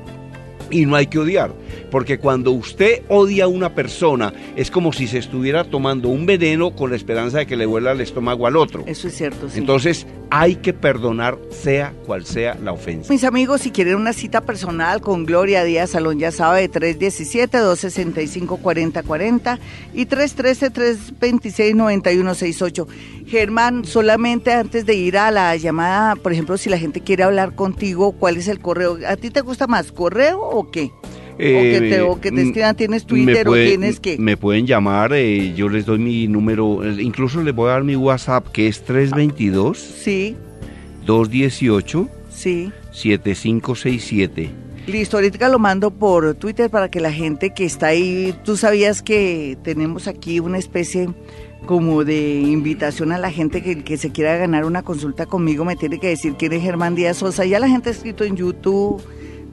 [0.69, 1.53] Y no hay que odiar,
[1.91, 6.75] porque cuando usted odia a una persona es como si se estuviera tomando un veneno
[6.75, 8.83] con la esperanza de que le vuela el estómago al otro.
[8.87, 9.59] Eso es cierto, sí.
[9.59, 13.13] Entonces hay que perdonar sea cual sea la ofensa.
[13.13, 19.59] Mis amigos, si quieren una cita personal con Gloria Díaz Salón, ya sabe, 317-265-4040
[19.93, 22.87] y 313-326-9168.
[23.27, 27.55] Germán, solamente antes de ir a la llamada, por ejemplo, si la gente quiere hablar
[27.55, 28.97] contigo, ¿cuál es el correo?
[29.07, 30.91] ¿A ti te gusta más, correo o qué?
[31.33, 34.17] o, que te, o que te Eh, escriban, ¿tienes Twitter puede- o tienes qué?
[34.19, 37.83] Me pueden llamar, eh, yo les doy mi número, eh, incluso les voy a dar
[37.83, 40.35] mi WhatsApp que es 322 Sí,
[41.07, 42.71] 218 sí.
[42.91, 44.49] 7567.
[44.87, 49.01] Listo, ahorita lo mando por Twitter para que la gente que está ahí, tú sabías
[49.01, 51.09] que tenemos aquí una especie
[51.65, 55.77] como de invitación a la gente que, que se quiera ganar una consulta conmigo, me
[55.77, 57.45] tiene que decir quién es Germán Díaz Sosa.
[57.45, 59.01] Ya la gente ha escrito en YouTube,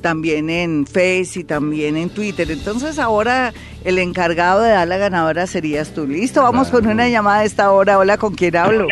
[0.01, 2.51] también en Face y también en Twitter.
[2.51, 3.53] Entonces ahora
[3.85, 6.07] el encargado de dar la ganadora serías tú.
[6.07, 7.99] Listo, vamos con una llamada a esta hora.
[7.99, 8.89] Hola, ¿con quién hablo?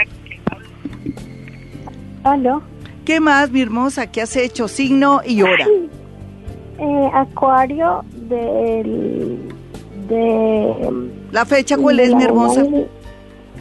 [2.25, 2.62] Aló.
[3.05, 4.11] ¿Qué más, mi hermosa?
[4.11, 4.68] ¿Qué has hecho?
[4.68, 5.66] Signo y hora.
[6.79, 9.49] Eh, acuario del
[10.09, 10.75] de
[11.33, 12.64] La fecha, ¿cuál es, mi hermosa?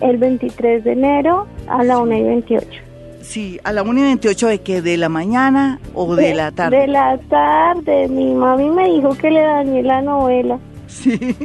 [0.02, 2.87] el 23 de enero a la 1 y 28.
[3.28, 6.78] Sí, a la 1 y 28 de que de la mañana o de, la tarde.
[6.78, 8.08] De la tarde.
[8.08, 10.58] Mi mami me dijo que le dañé la novela.
[10.88, 11.36] Sí.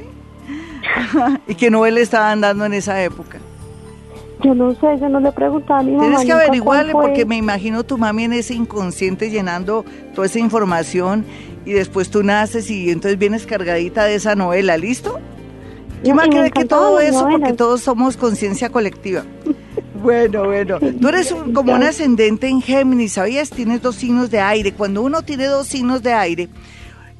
[1.48, 3.38] ¿Y qué novela estaban dando en esa época?
[4.44, 6.04] Yo no sé, yo no le preguntaba a mi mamá.
[6.04, 11.24] Tienes que averiguarle porque me imagino tu mami en ese inconsciente llenando toda esa información
[11.66, 15.18] y después tú naces y entonces vienes cargadita de esa novela, ¿listo?
[16.04, 19.24] Yo No, me creo que todo eso porque todos somos conciencia colectiva.
[20.02, 20.78] Bueno, bueno.
[21.00, 23.50] Tú eres un- como un ascendente en Géminis, ¿sabías?
[23.50, 24.72] Tienes dos signos de aire.
[24.72, 26.48] Cuando uno tiene dos signos de aire,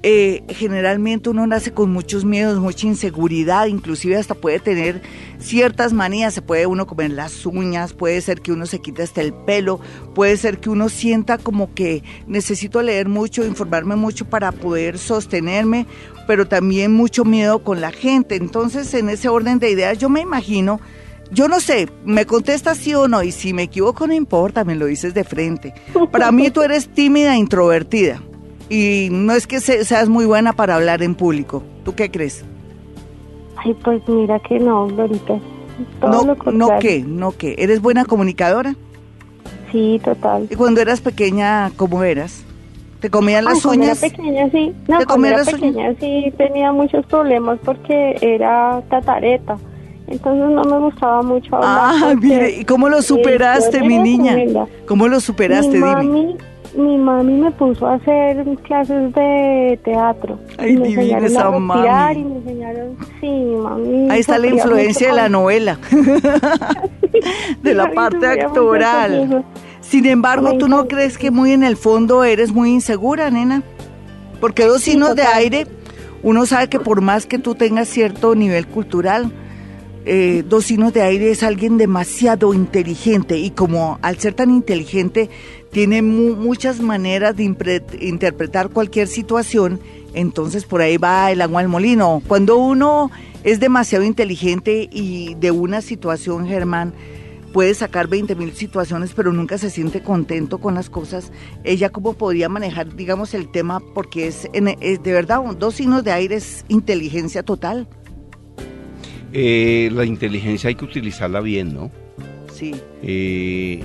[0.03, 5.01] eh, generalmente uno nace con muchos miedos, mucha inseguridad, inclusive hasta puede tener
[5.39, 9.21] ciertas manías, se puede uno comer las uñas, puede ser que uno se quite hasta
[9.21, 9.79] el pelo,
[10.13, 15.87] puede ser que uno sienta como que necesito leer mucho, informarme mucho para poder sostenerme,
[16.27, 18.35] pero también mucho miedo con la gente.
[18.35, 20.81] Entonces, en ese orden de ideas, yo me imagino,
[21.33, 24.75] yo no sé, me contestas sí o no, y si me equivoco no importa, me
[24.77, 25.75] lo dices de frente.
[26.13, 28.23] Para mí tú eres tímida, introvertida.
[28.69, 31.63] Y no es que se- seas muy buena para hablar en público.
[31.85, 32.45] ¿Tú qué crees?
[33.57, 35.39] Ay, pues mira que no, Lorita.
[36.01, 37.55] Todo No, lo no qué, no qué.
[37.59, 38.75] ¿Eres buena comunicadora?
[39.71, 40.47] Sí, total.
[40.51, 42.45] ¿Y cuando eras pequeña, cómo eras?
[43.01, 44.03] ¿Te comían las cuando uñas?
[44.03, 44.73] Era pequeña, sí.
[44.87, 45.61] No, ¿Te cuando era las uñas?
[45.61, 49.57] pequeña sí tenía muchos problemas porque era tatareta.
[50.13, 51.71] Entonces no me gustaba mucho hablar.
[52.05, 54.33] Ah, mire, ¿y cómo lo superaste, yo mi niña?
[54.33, 54.67] tremenda.
[54.87, 55.69] ¿Cómo lo superaste?
[55.69, 55.95] mi Dime.
[55.95, 56.37] mami,
[56.77, 60.39] mi mami me puso a hacer clases de teatro.
[60.59, 62.21] Ay, Y me divina enseñaron esa a mami.
[62.21, 64.11] y me enseñaron, sí, mi mami.
[64.11, 65.79] Ahí está la influencia de la novela,
[67.63, 69.45] de la parte actoral.
[69.81, 73.63] Sin embargo, ¿tú no crees que muy en el fondo eres muy insegura, nena?
[74.41, 75.39] Porque dos Sí, signos de total.
[75.39, 75.67] aire,
[76.23, 79.31] uno sabe que por más que tú tengas cierto nivel cultural,
[80.05, 85.31] eh, dos signos de aire es alguien demasiado inteligente y como al ser tan inteligente
[85.71, 87.45] tiene mu- muchas maneras de
[88.01, 89.81] interpretar cualquier situación,
[90.15, 92.23] entonces por ahí va el agua al molino.
[92.27, 93.11] Cuando uno
[93.45, 96.93] es demasiado inteligente y de una situación, Germán,
[97.53, 101.31] puede sacar 20 mil situaciones, pero nunca se siente contento con las cosas.
[101.65, 106.13] Ella cómo podría manejar, digamos, el tema, porque es, es de verdad, dos signos de
[106.13, 107.89] aire es inteligencia total.
[109.33, 111.91] Eh, la inteligencia hay que utilizarla bien, ¿no?
[112.53, 112.75] Sí.
[113.03, 113.83] Eh,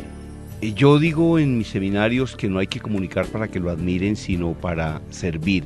[0.76, 4.54] yo digo en mis seminarios que no hay que comunicar para que lo admiren, sino
[4.54, 5.64] para servir.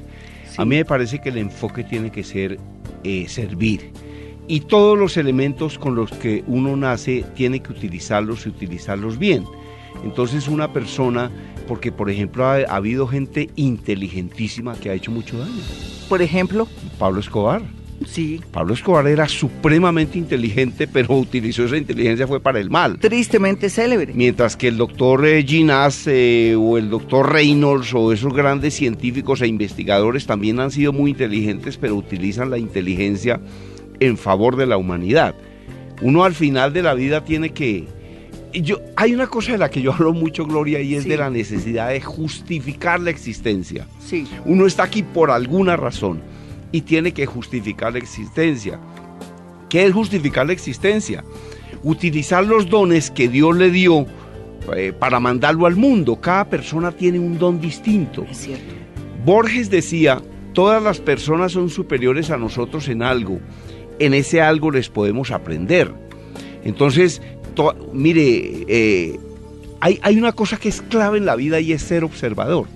[0.48, 0.62] sí.
[0.62, 2.60] A mí me parece que el enfoque tiene que ser
[3.04, 3.92] eh, servir.
[4.48, 9.46] Y todos los elementos con los que uno nace tiene que utilizarlos y utilizarlos bien.
[10.04, 11.32] Entonces una persona,
[11.68, 15.62] porque por ejemplo ha, ha habido gente inteligentísima que ha hecho mucho daño.
[16.10, 16.68] Por ejemplo,
[17.00, 17.62] Pablo Escobar.
[18.06, 23.00] Sí, Pablo Escobar era supremamente inteligente, pero utilizó esa inteligencia fue para el mal.
[23.00, 24.14] tristemente célebre.
[24.14, 29.42] Mientras que el doctor eh, Ginás eh, o el doctor Reynolds o esos grandes científicos
[29.42, 33.40] e investigadores también han sido muy inteligentes, pero utilizan la inteligencia
[34.00, 35.36] en favor de la humanidad.
[36.02, 37.86] Uno al final de la vida tiene que...
[38.54, 41.10] Yo, hay una cosa de la que yo hablo mucho, Gloria, y es Sí.
[41.10, 43.88] de la necesidad de justificar la existencia.
[44.06, 46.20] Sí, Uno está aquí por alguna razón
[46.72, 48.80] y tiene que justificar la existencia.
[49.70, 51.24] ¿Qué es justificar la existencia?
[51.84, 54.06] Utilizar los dones que Dios le dio
[54.76, 56.20] eh, para mandarlo al mundo.
[56.20, 58.26] Cada persona tiene un don distinto.
[58.30, 58.76] es cierto.
[59.26, 60.22] Borges decía
[60.54, 63.40] todas las personas son superiores a nosotros en algo.
[64.00, 65.94] En ese algo les podemos aprender.
[66.64, 67.22] Entonces,
[67.94, 69.20] mire, eh,
[69.80, 72.68] hay, hay una cosa que es clave en la vida y es ser observador.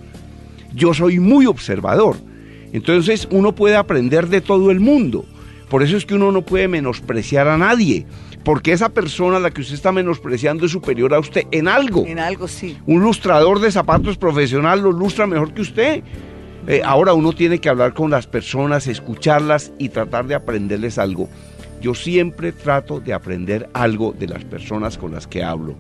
[0.73, 2.17] Yo soy muy observador.
[2.75, 5.23] Entonces uno puede aprender de todo el mundo.
[5.69, 8.05] Por eso es que uno no puede menospreciar a nadie,
[8.43, 12.05] porque esa persona a la que usted está menospreciando es superior a usted en algo.
[12.05, 12.77] En algo, sí.
[12.85, 16.03] Un lustrador de zapatos profesional lo lustra mejor que usted.
[16.67, 21.29] Eh, ahora uno tiene que hablar con las personas, escucharlas y tratar de aprenderles algo.
[21.81, 25.77] Yo siempre trato de aprender algo de las personas con las que hablo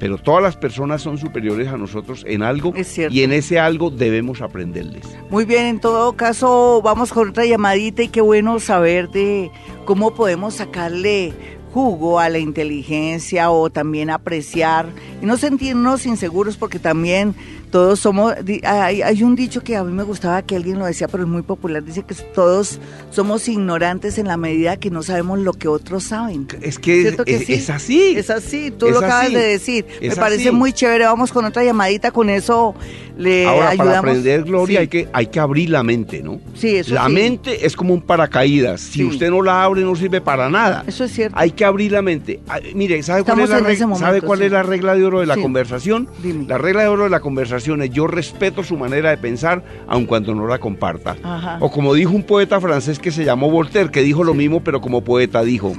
[0.00, 2.72] pero todas las personas son superiores a nosotros en algo
[3.10, 5.04] y en ese algo debemos aprenderles.
[5.28, 9.52] Muy bien, en todo caso vamos con otra llamadita y qué bueno saber de
[9.84, 11.34] cómo podemos sacarle
[11.72, 14.86] jugo a la inteligencia o también apreciar
[15.22, 17.34] y no sentirnos inseguros porque también
[17.70, 21.22] todos somos, hay, un dicho que a mí me gustaba que alguien lo decía, pero
[21.22, 22.80] es muy popular, dice que todos
[23.10, 26.48] somos ignorantes en la medida que no sabemos lo que otros saben.
[26.60, 28.14] Es que, es, así.
[28.16, 29.86] Es así, tú lo acabas de decir.
[30.00, 32.74] me parece muy chévere, vamos con otra llamadita, con eso
[33.16, 33.94] le Ahora, ayudamos.
[33.94, 36.40] para aprender, Gloria, hay, que, hay que abrir la mente, ¿no?
[36.54, 40.20] Sí, eso La mente es como un paracaídas, si usted no la abre no sirve
[40.20, 40.84] para nada.
[40.86, 41.38] Eso es cierto.
[41.38, 42.40] Hay que abrir la mente.
[42.74, 45.36] mire, ¿sabe cuál, es la, regla, ¿sabe cuál es la regla de oro de la
[45.36, 46.08] conversación?
[46.48, 50.34] La regla de oro de la conversación yo respeto su manera de pensar, aun cuando
[50.34, 51.16] no la comparta.
[51.60, 54.80] O como dijo un poeta francés que se llamó Voltaire, que dijo lo mismo, pero
[54.80, 55.74] como poeta dijo,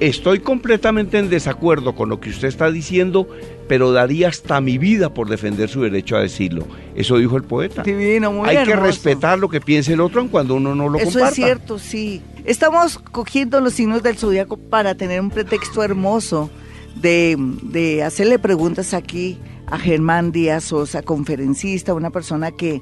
[0.00, 3.28] estoy completamente en desacuerdo con lo que usted está diciendo,
[3.68, 6.66] pero daría hasta mi vida por defender su derecho a decirlo.
[6.94, 7.82] Eso dijo el poeta.
[7.82, 10.98] Divino, muy Hay que respetar lo que piense el otro, aun cuando uno no lo
[10.98, 11.28] Eso comparta.
[11.28, 12.22] es cierto, sí.
[12.44, 16.50] Estamos cogiendo los signos del zodiaco para tener un pretexto hermoso
[16.96, 19.38] de, de hacerle preguntas aquí
[19.74, 22.80] a Germán Díaz Sosa, conferencista, una persona que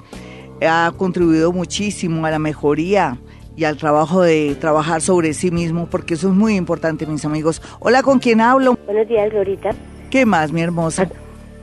[0.60, 3.16] ha contribuido muchísimo a la mejoría
[3.56, 7.62] y al trabajo de trabajar sobre sí mismo, porque eso es muy importante, mis amigos.
[7.80, 8.78] Hola, ¿con quién hablo?
[8.84, 9.70] Buenos días, Glorita.
[10.10, 11.08] ¿Qué más, mi hermosa?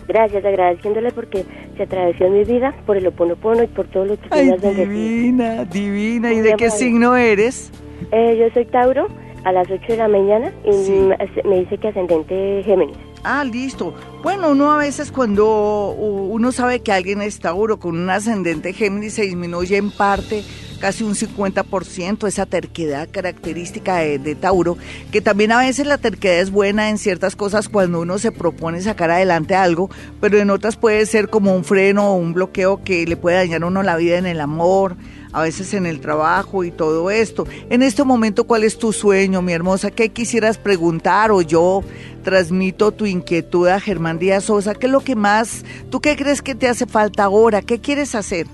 [0.07, 1.45] Gracias, agradeciéndole porque
[1.77, 5.63] se atravesó en mi vida por el oponopono y por todo lo que Ay, divina,
[5.65, 6.33] divina.
[6.33, 7.71] ¿Y de qué signo eres?
[8.11, 9.07] Eh, yo soy Tauro,
[9.43, 12.97] a las 8 de la mañana, y me dice que ascendente Géminis.
[13.23, 13.93] Ah, listo.
[14.23, 19.13] Bueno, uno a veces cuando uno sabe que alguien es Tauro con un ascendente Géminis
[19.13, 20.43] se disminuye en parte
[20.79, 24.77] casi un 50% esa terquedad característica de, Tauro,
[25.11, 28.81] que también a veces la terquedad es buena en ciertas cosas cuando uno se propone
[28.81, 29.89] sacar adelante algo,
[30.21, 33.63] pero en otras puede ser como un freno o un bloqueo que le puede dañar
[33.63, 34.95] a uno la vida en el amor,
[35.31, 37.45] a veces en el trabajo y todo esto.
[37.69, 39.91] En este momento, ¿cuál es tu sueño, mi hermosa?
[39.91, 41.83] ¿Qué quisieras preguntar o yo
[42.23, 44.75] transmito tu inquietud a Germán Díaz Sosa?
[44.75, 47.61] ¿Qué es lo que más, tú qué crees que te hace falta ahora?
[47.61, 48.47] ¿Qué quieres hacer?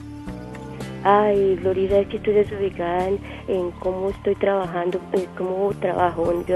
[1.07, 3.09] Ay, Florida, es que estoy desubicada
[3.47, 6.43] en, cómo estoy trabajando, en cómo trabajo.
[6.47, 6.55] Yo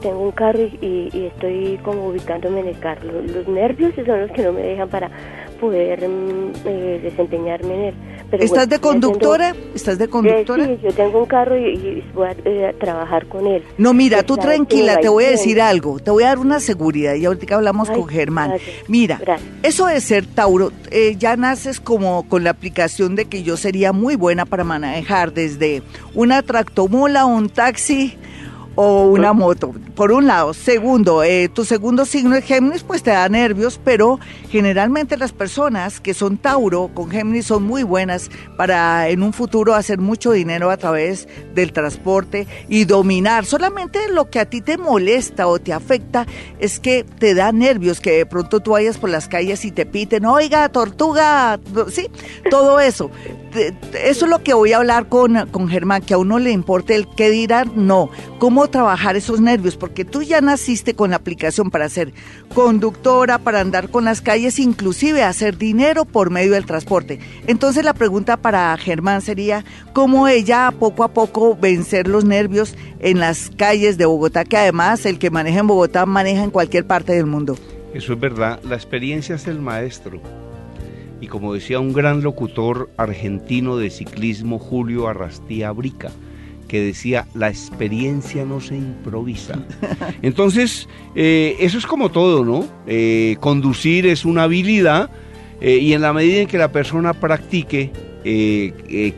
[0.00, 3.20] tengo un carro y, estoy como ubicándome en el carro.
[3.20, 5.10] Los, nervios son los que no me dejan para
[5.56, 7.94] poder mm, eh, desempeñarme en él.
[8.32, 9.54] ¿Estás de conductora?
[9.74, 10.64] ¿Estás de conductora?
[10.64, 13.62] sí, yo tengo un carro y, voy a, trabajar con él.
[13.78, 17.14] No, mira, tú tranquila, te voy a decir algo, te voy a dar una seguridad
[17.14, 18.54] y ahorita hablamos con Germán.
[18.88, 19.20] Mira,
[19.62, 23.92] eso de ser Tauro, eh, ya naces como con la aplicación de que yo sería
[23.92, 25.82] muy buena para manejar desde
[26.14, 28.16] una tractomola, un taxi,
[28.76, 30.54] o una moto, por un lado.
[30.54, 35.98] Segundo, eh, tu segundo signo es Géminis, pues te da nervios, pero generalmente las personas
[35.98, 40.70] que son Tauro con Géminis son muy buenas para en un futuro hacer mucho dinero
[40.70, 43.46] a través del transporte y dominar.
[43.46, 46.26] Solamente lo que a ti te molesta o te afecta
[46.58, 49.86] es que te da nervios, que de pronto tú vayas por las calles y te
[49.86, 51.58] piten, oiga, tortuga,
[51.88, 52.08] sí,
[52.50, 53.10] todo eso.
[54.04, 56.94] Eso es lo que voy a hablar con, con Germán, que a uno le importe
[56.94, 58.10] el qué dirán, no.
[58.38, 62.12] ¿Cómo trabajar esos nervios, porque tú ya naciste con la aplicación para ser
[62.54, 67.18] conductora, para andar con las calles, inclusive hacer dinero por medio del transporte.
[67.46, 73.20] Entonces la pregunta para Germán sería, ¿cómo ella poco a poco vencer los nervios en
[73.20, 77.12] las calles de Bogotá, que además el que maneja en Bogotá maneja en cualquier parte
[77.12, 77.56] del mundo?
[77.94, 80.20] Eso es verdad, la experiencia es el maestro.
[81.20, 86.10] Y como decía un gran locutor argentino de ciclismo, Julio Arrastía Brica,
[86.66, 89.58] que decía, la experiencia no se improvisa.
[90.22, 92.66] Entonces, eh, eso es como todo, ¿no?
[92.86, 95.10] Eh, conducir es una habilidad
[95.60, 97.92] eh, y en la medida en que la persona practique,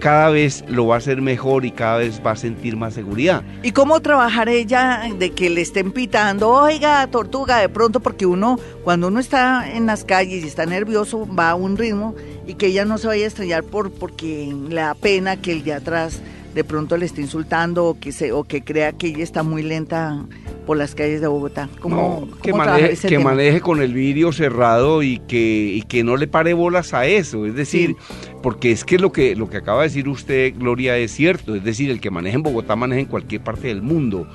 [0.00, 3.42] cada vez lo va a hacer mejor y cada vez va a sentir más seguridad.
[3.62, 8.60] ¿Y cómo trabajar ella de que le estén pitando, oiga, tortuga, de pronto, porque uno,
[8.84, 12.14] cuando uno está en las calles y está nervioso, va a un ritmo
[12.46, 15.64] y que ella no se vaya a estrellar por, porque le da pena que el
[15.64, 16.20] de atrás
[16.58, 19.62] de pronto le esté insultando o que, se, o que crea que ella está muy
[19.62, 20.26] lenta
[20.66, 21.68] por las calles de Bogotá.
[21.78, 23.30] ¿Cómo, No, que cómo maneje, ese que tema?
[23.30, 27.46] maneje con el vidrio cerrado y que, y que no le pare bolas a eso.
[27.46, 27.94] Es decir,
[28.42, 31.54] porque es que lo que lo que acaba de decir usted, Gloria, es cierto.
[31.54, 34.26] Es decir, el que maneja en Bogotá maneja en cualquier parte del mundo.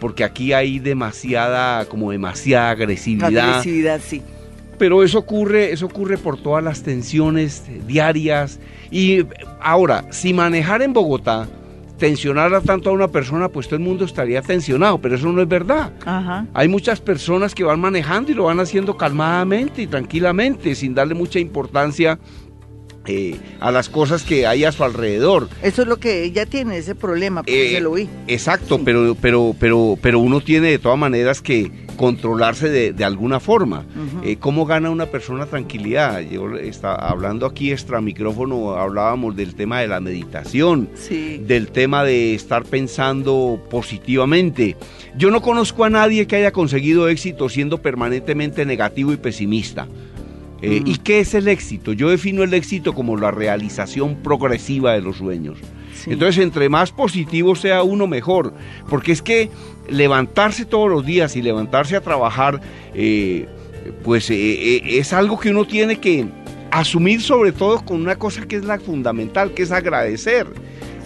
[0.00, 3.38] Porque aquí hay demasiada, como demasiada agresividad.
[3.38, 4.20] Agresividad, sí.
[4.78, 8.58] Pero eso ocurre, eso ocurre por todas las tensiones diarias.
[8.90, 9.24] Y
[9.60, 11.48] ahora, si manejar en Bogotá
[11.98, 15.48] tensionara tanto a una persona, pues todo el mundo estaría tensionado, pero eso no es
[15.48, 15.92] verdad.
[16.06, 16.46] Ajá.
[16.54, 21.14] Hay muchas personas que van manejando y lo van haciendo calmadamente y tranquilamente, sin darle
[21.14, 22.18] mucha importancia
[23.08, 25.48] eh, a las cosas que hay a su alrededor.
[25.62, 28.08] Eso es lo que ella tiene, ese problema, porque Eh, se lo vi.
[28.26, 28.82] Exacto, Sí.
[28.84, 33.84] pero, pero, pero, pero uno tiene de todas maneras que controlarse de, de alguna forma.
[34.22, 36.20] Eh, ¿Cómo gana una persona tranquilidad?
[36.20, 41.42] Yo está hablando aquí extra micrófono, hablábamos del tema de la meditación, Sí.
[41.44, 44.76] del tema de estar pensando positivamente.
[45.16, 49.88] Yo no conozco a nadie que haya conseguido éxito siendo permanentemente negativo y pesimista.
[50.62, 50.88] Eh, Mm.
[50.88, 51.92] ¿Y qué es el éxito?
[51.92, 55.58] Yo defino el éxito como la realización progresiva de los sueños.
[55.94, 56.10] sí.
[56.12, 58.52] Entonces, entre más positivo sea uno, mejor.
[58.88, 59.50] Porque es que
[59.88, 62.60] levantarse todos los días y levantarse a trabajar,
[62.94, 63.46] eh,
[64.04, 66.26] pues eh, es algo que uno tiene que
[66.70, 70.46] asumir sobre todo con una cosa que es la fundamental, que es agradecer.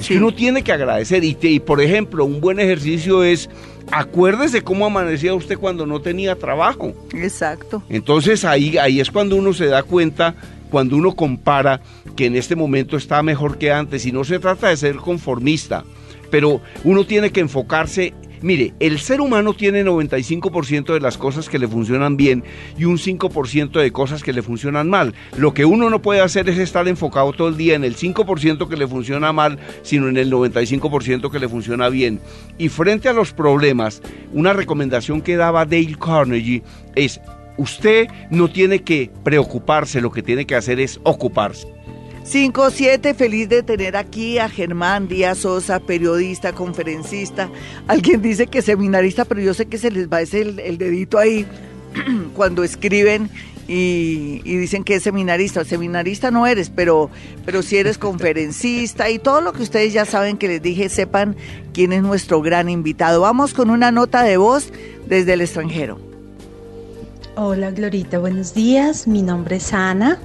[0.02, 0.14] Es Sí.
[0.14, 1.22] que uno tiene que agradecer.
[1.24, 3.48] Y, te- y, por ejemplo, un buen ejercicio es,
[3.90, 6.92] acuérdese cómo amanecía usted cuando no tenía trabajo.
[7.14, 7.82] Exacto.
[7.88, 10.34] Entonces ahí, ahí es cuando uno se da cuenta,
[10.70, 11.80] cuando uno compara
[12.16, 14.04] que en este momento está mejor que antes.
[14.06, 15.84] Y no se trata de ser conformista,
[16.30, 18.14] pero uno tiene que enfocarse.
[18.42, 22.42] Mire, el ser humano tiene 95% de las cosas que le funcionan bien
[22.76, 25.14] y un 5% de cosas que le funcionan mal.
[25.36, 28.68] Lo que uno no puede hacer es estar enfocado todo el día en el 5%
[28.68, 32.20] que le funciona mal, sino en el 95% que le funciona bien.
[32.58, 36.62] Y frente a los problemas, una recomendación que daba Dale Carnegie
[36.96, 37.20] es
[37.58, 41.68] Usted no tiene que preocuparse, lo que tiene que hacer es ocuparse.
[42.24, 47.50] 5-7, feliz de tener aquí a Germán Díaz Sosa, periodista, conferencista.
[47.88, 51.46] Alguien dice que seminarista, pero yo sé que se les va ese el, dedito ahí
[52.34, 53.28] cuando escriben
[53.66, 55.64] y, dicen que es seminarista.
[55.64, 57.10] Seminarista no eres, pero,
[57.44, 61.34] pero si eres conferencista y todo lo que ustedes ya saben que les dije, sepan
[61.74, 63.22] quién es nuestro gran invitado.
[63.22, 64.68] Vamos con una nota de voz
[65.08, 65.98] desde el extranjero.
[67.34, 69.08] Hola Glorita, buenos días.
[69.08, 70.20] Mi nombre es Ana.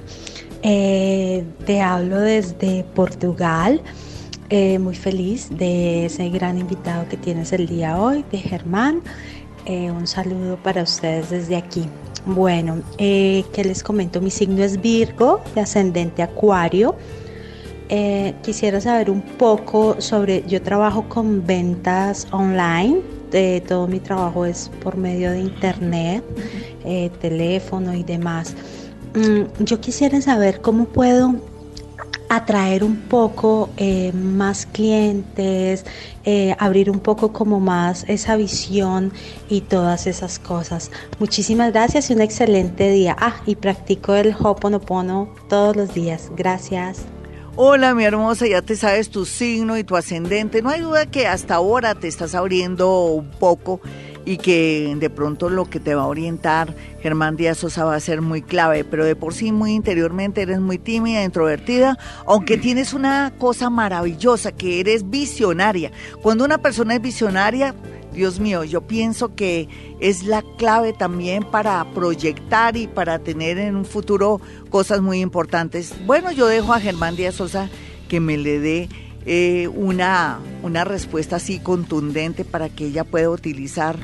[0.70, 3.82] Eh, te hablo desde Portugal.
[4.49, 9.01] Eh, muy feliz de ese gran invitado que tienes el día hoy, de Germán.
[9.65, 11.86] Eh, un saludo para ustedes desde aquí.
[12.26, 14.20] Bueno, eh, ¿qué les comento?
[14.20, 16.97] Mi signo es Virgo, de ascendente Acuario.
[18.41, 22.99] Quisiera saber un poco sobre, yo trabajo con ventas online,
[23.32, 26.26] eh, todo mi trabajo es por medio de internet,
[27.22, 28.53] teléfono y demás.
[29.18, 31.34] Mm, yo quisiera saber cómo puedo
[32.30, 35.86] atraer un poco eh, más clientes,
[36.24, 39.11] eh, abrir un poco como más esa visión
[39.49, 40.91] y todas esas cosas.
[41.18, 43.15] Muchísimas gracias y un excelente día.
[43.20, 46.30] Ah, y practico el Hoponopono todos los días.
[46.36, 46.99] Gracias.
[47.55, 50.61] Hola, mi hermosa, ya te sabes tu signo y tu ascendente.
[50.61, 53.82] No hay duda que hasta ahora te estás abriendo un poco
[54.28, 57.99] y que de pronto lo que te va a orientar Germán Díaz Sosa va a
[58.01, 62.91] ser muy clave, pero de por sí muy interiormente eres muy tímida, introvertida, aunque tienes
[62.91, 65.93] una cosa maravillosa, que eres visionaria.
[66.21, 67.73] Cuando una persona es visionaria,
[68.11, 69.69] Dios mío, yo pienso que
[70.01, 75.93] es la clave también para proyectar y para tener en un futuro cosas muy importantes.
[76.05, 77.69] Bueno, yo dejo a Germán Díaz Sosa
[78.09, 78.89] que me le dé
[79.28, 83.97] eh, una, una respuesta así contundente para que ella pueda utilizar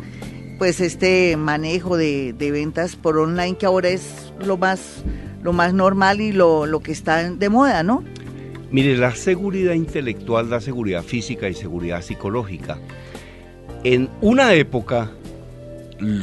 [0.59, 5.03] pues este manejo de, de ventas por online que ahora es lo más,
[5.41, 8.03] lo más normal y lo, lo que está de moda, ¿no?
[8.69, 12.79] Mire, la seguridad intelectual da seguridad física y seguridad psicológica.
[13.83, 15.11] En una época,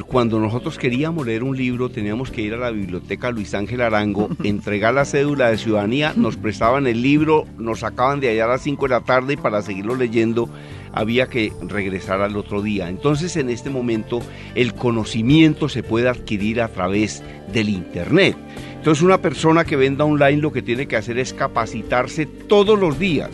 [0.06, 4.28] cuando nosotros queríamos leer un libro, teníamos que ir a la biblioteca Luis Ángel Arango,
[4.44, 8.62] entregar la cédula de ciudadanía, nos prestaban el libro, nos sacaban de allá a las
[8.62, 10.48] 5 de la tarde y para seguirlo leyendo
[10.92, 12.88] había que regresar al otro día.
[12.88, 14.20] Entonces en este momento
[14.54, 18.36] el conocimiento se puede adquirir a través del Internet.
[18.76, 22.98] Entonces una persona que venda online lo que tiene que hacer es capacitarse todos los
[22.98, 23.30] días.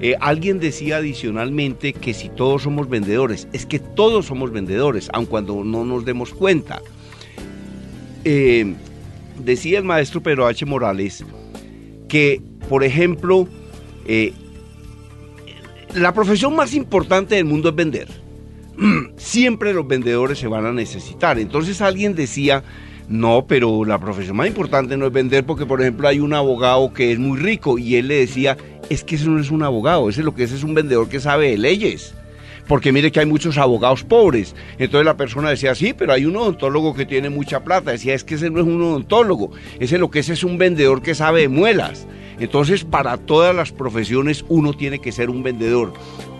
[0.00, 5.26] Eh, alguien decía adicionalmente que si todos somos vendedores, es que todos somos vendedores, aun
[5.26, 6.80] cuando no nos demos cuenta.
[8.24, 8.74] Eh,
[9.44, 10.64] decía el maestro Pedro H.
[10.66, 11.24] Morales
[12.08, 13.48] que, por ejemplo,
[14.06, 14.32] eh,
[15.94, 18.08] la profesión más importante del mundo es vender.
[19.16, 21.38] Siempre los vendedores se van a necesitar.
[21.38, 22.64] Entonces alguien decía,
[23.08, 26.92] no, pero la profesión más importante no es vender porque, por ejemplo, hay un abogado
[26.92, 28.58] que es muy rico y él le decía,
[28.90, 31.18] es que eso no es un abogado, ese lo que es es un vendedor que
[31.18, 32.14] sabe de leyes.
[32.66, 34.54] Porque mire que hay muchos abogados pobres.
[34.78, 37.92] Entonces la persona decía, sí, pero hay un odontólogo que tiene mucha plata.
[37.92, 41.00] Decía, es que ese no es un odontólogo, ese lo que es es un vendedor
[41.00, 42.06] que sabe de muelas.
[42.38, 45.94] Entonces, para todas las profesiones uno tiene que ser un vendedor.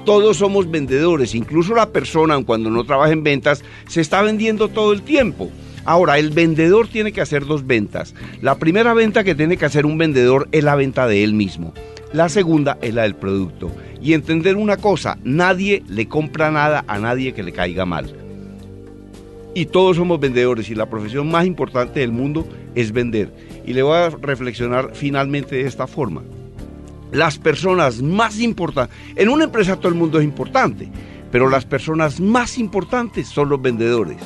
[0.04, 4.92] Todos somos vendedores, incluso la persona cuando no trabaja en ventas se está vendiendo todo
[4.92, 5.50] el tiempo.
[5.88, 8.14] Ahora, el vendedor tiene que hacer dos ventas.
[8.42, 11.72] La primera venta que tiene que hacer un vendedor es la venta de él mismo.
[12.12, 13.72] La segunda es la del producto.
[14.02, 18.14] Y entender una cosa, nadie le compra nada a nadie que le caiga mal.
[19.54, 23.32] Y todos somos vendedores y la profesión más importante del mundo es vender.
[23.64, 26.22] Y le voy a reflexionar finalmente de esta forma.
[27.12, 30.90] Las personas más importantes, en una empresa todo el mundo es importante,
[31.32, 34.18] pero las personas más importantes son los vendedores.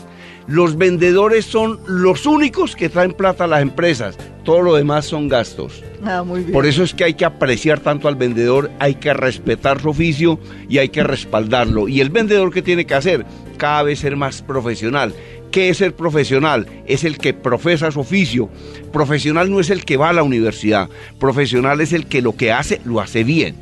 [0.47, 4.17] Los vendedores son los únicos que traen plata a las empresas.
[4.45, 5.83] Todo lo demás son gastos.
[6.05, 6.53] Ah, muy bien.
[6.53, 10.39] Por eso es que hay que apreciar tanto al vendedor, hay que respetar su oficio
[10.69, 11.89] y hay que respaldarlo.
[11.89, 13.25] Y el vendedor, ¿qué tiene que hacer?
[13.57, 15.15] Cada vez ser más profesional.
[15.53, 16.67] ¿Qué es ser profesional?
[16.87, 18.49] Es el que profesa su oficio.
[18.91, 20.89] Profesional no es el que va a la universidad.
[21.21, 23.55] Profesional es el que lo que hace, lo hace bien.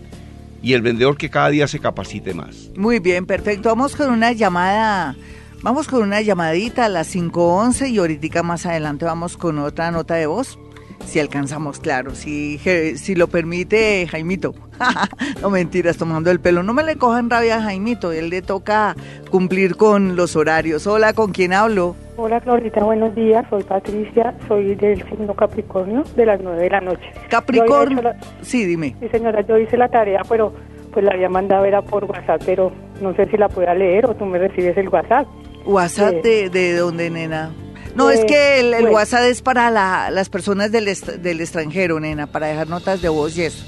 [0.63, 2.71] Y el vendedor que cada día se capacite más.
[2.77, 3.71] Muy bien, perfecto.
[3.71, 5.17] Vamos con una llamada.
[5.63, 10.15] Vamos con una llamadita a las 5.11 y ahorita más adelante vamos con otra nota
[10.15, 10.59] de voz.
[11.05, 14.55] Si alcanzamos, claro, si, si lo permite Jaimito.
[15.43, 16.63] no mentiras, tomando el pelo.
[16.63, 18.95] No me le cojan rabia a Jaimito, él le toca
[19.31, 20.87] cumplir con los horarios.
[20.87, 21.97] Hola, ¿con quién hablo?
[22.17, 23.45] Hola Glorita, buenos días.
[23.51, 27.05] Soy Patricia, soy del signo Capricornio de las 9 de la noche.
[27.29, 28.03] Capricornio.
[28.03, 28.95] La- Sí, dime.
[29.01, 30.53] Sí, señora, yo hice la tarea, pero
[30.93, 34.15] pues la había mandado era por WhatsApp, pero no sé si la pueda leer o
[34.15, 35.27] tú me recibes el WhatsApp.
[35.65, 37.51] WhatsApp Eh, de, de dónde, nena.
[37.95, 38.97] No, eh, es que el, el bueno.
[38.97, 43.37] WhatsApp es para la- las personas del, del extranjero, nena, para dejar notas de voz
[43.37, 43.65] y eso.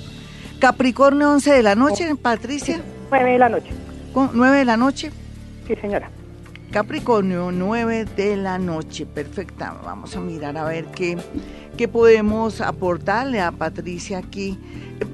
[0.58, 2.80] Capricornio, 11 de la noche, Patricia.
[3.10, 3.70] 9 de la noche.
[4.14, 5.10] Con 9 de la noche.
[5.66, 6.10] Sí, señora.
[6.70, 9.04] Capricornio, 9 de la noche.
[9.06, 9.74] Perfecta.
[9.84, 11.18] Vamos a mirar a ver qué,
[11.76, 14.58] qué podemos aportarle a Patricia aquí.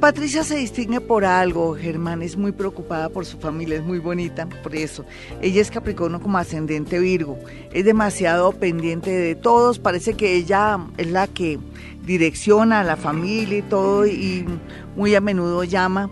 [0.01, 2.23] Patricia se distingue por algo, Germán.
[2.23, 5.05] Es muy preocupada por su familia, es muy bonita por eso.
[5.41, 7.39] Ella es Capricornio como ascendente Virgo.
[7.73, 9.79] Es demasiado pendiente de todos.
[9.79, 11.59] Parece que ella es la que
[12.05, 14.07] direcciona a la familia y todo.
[14.07, 14.45] Y
[14.97, 16.11] muy a menudo llama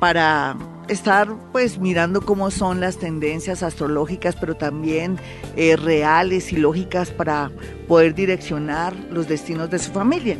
[0.00, 0.56] para
[0.88, 5.18] estar pues mirando cómo son las tendencias astrológicas, pero también
[5.56, 7.50] eh, reales y lógicas para
[7.88, 10.36] poder direccionar los destinos de su familia.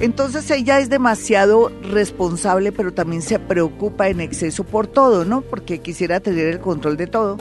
[0.00, 5.40] Entonces ella es demasiado responsable, pero también se preocupa en exceso por todo, ¿no?
[5.40, 7.36] Porque quisiera tener el control de todo,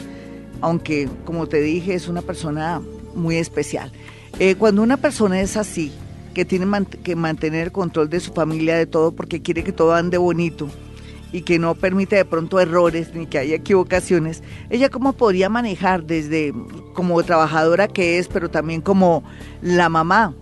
[0.62, 2.82] aunque como te dije es una persona
[3.14, 3.92] muy especial.
[4.40, 5.92] Eh, cuando una persona es así,
[6.34, 6.68] que tiene
[7.04, 10.68] que mantener el control de su familia, de todo, porque quiere que todo ande bonito,
[11.32, 16.04] y que no permite de pronto errores ni que haya equivocaciones, ella cómo podría manejar
[16.04, 16.54] desde
[16.94, 19.24] como trabajadora que es, pero también como
[19.62, 20.36] la mamá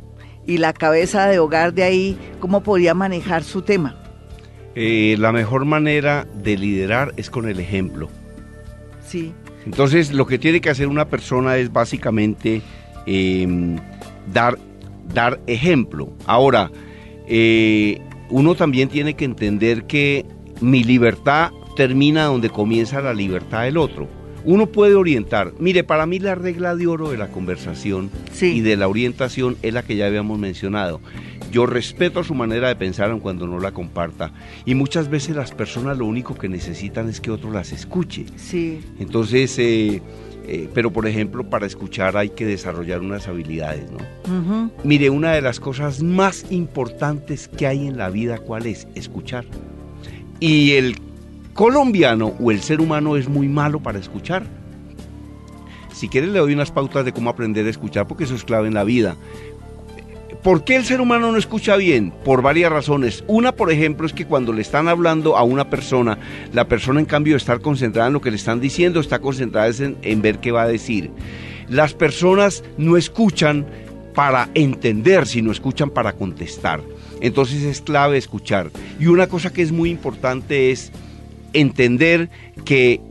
[0.46, 3.96] y la cabeza de hogar de ahí, cómo podría manejar su tema.
[4.76, 8.10] Eh, la mejor manera de liderar es con el ejemplo.
[9.08, 9.34] Sí,
[9.66, 12.62] Entonces, lo que tiene que hacer una persona es básicamente
[13.06, 13.78] eh,
[14.32, 14.58] dar,
[15.14, 16.12] dar ejemplo.
[16.26, 16.72] Ahora,
[17.28, 20.26] eh, uno también tiene que entender que
[20.62, 24.08] mi libertad termina donde comienza la libertad del otro.
[24.46, 25.54] Uno puede orientar.
[25.60, 28.58] Mire, para mí la regla de oro de la conversación Sí.
[28.58, 31.02] y de la orientación es la que ya habíamos mencionado.
[31.52, 34.32] Yo respeto su manera de pensar aun cuando no la comparta.
[34.66, 38.26] Y muchas veces las personas lo único que necesitan es que otro las escuche.
[38.36, 40.02] sí, Entonces, eh,
[40.48, 44.70] eh, pero por ejemplo, para escuchar hay que desarrollar unas habilidades, ¿no?
[44.84, 48.88] Mire, una de las cosas más importantes que hay en la vida, ¿cuál es?
[48.94, 49.46] Escuchar.
[50.40, 50.98] Y el
[51.54, 54.46] colombiano o el ser humano es muy malo para escuchar.
[55.94, 58.68] Si quiere le doy unas pautas de cómo aprender a escuchar, porque eso es clave
[58.68, 59.16] en la vida.
[60.44, 62.12] ¿Por qué el ser humano no escucha bien?
[62.24, 63.24] Por varias razones.
[63.26, 66.20] Una, por ejemplo, es que cuando le están hablando a una persona,
[66.54, 69.70] la persona en cambio de estar concentrada en lo que le están diciendo, está concentrada
[69.80, 71.10] en, en ver qué va a decir.
[71.68, 73.66] Las personas no escuchan
[74.14, 76.82] para entender, sino escuchan para contestar.
[77.22, 78.72] Entonces es clave escuchar.
[79.00, 80.92] Y una cosa que es muy importante es
[81.54, 82.30] entender
[82.66, 83.02] que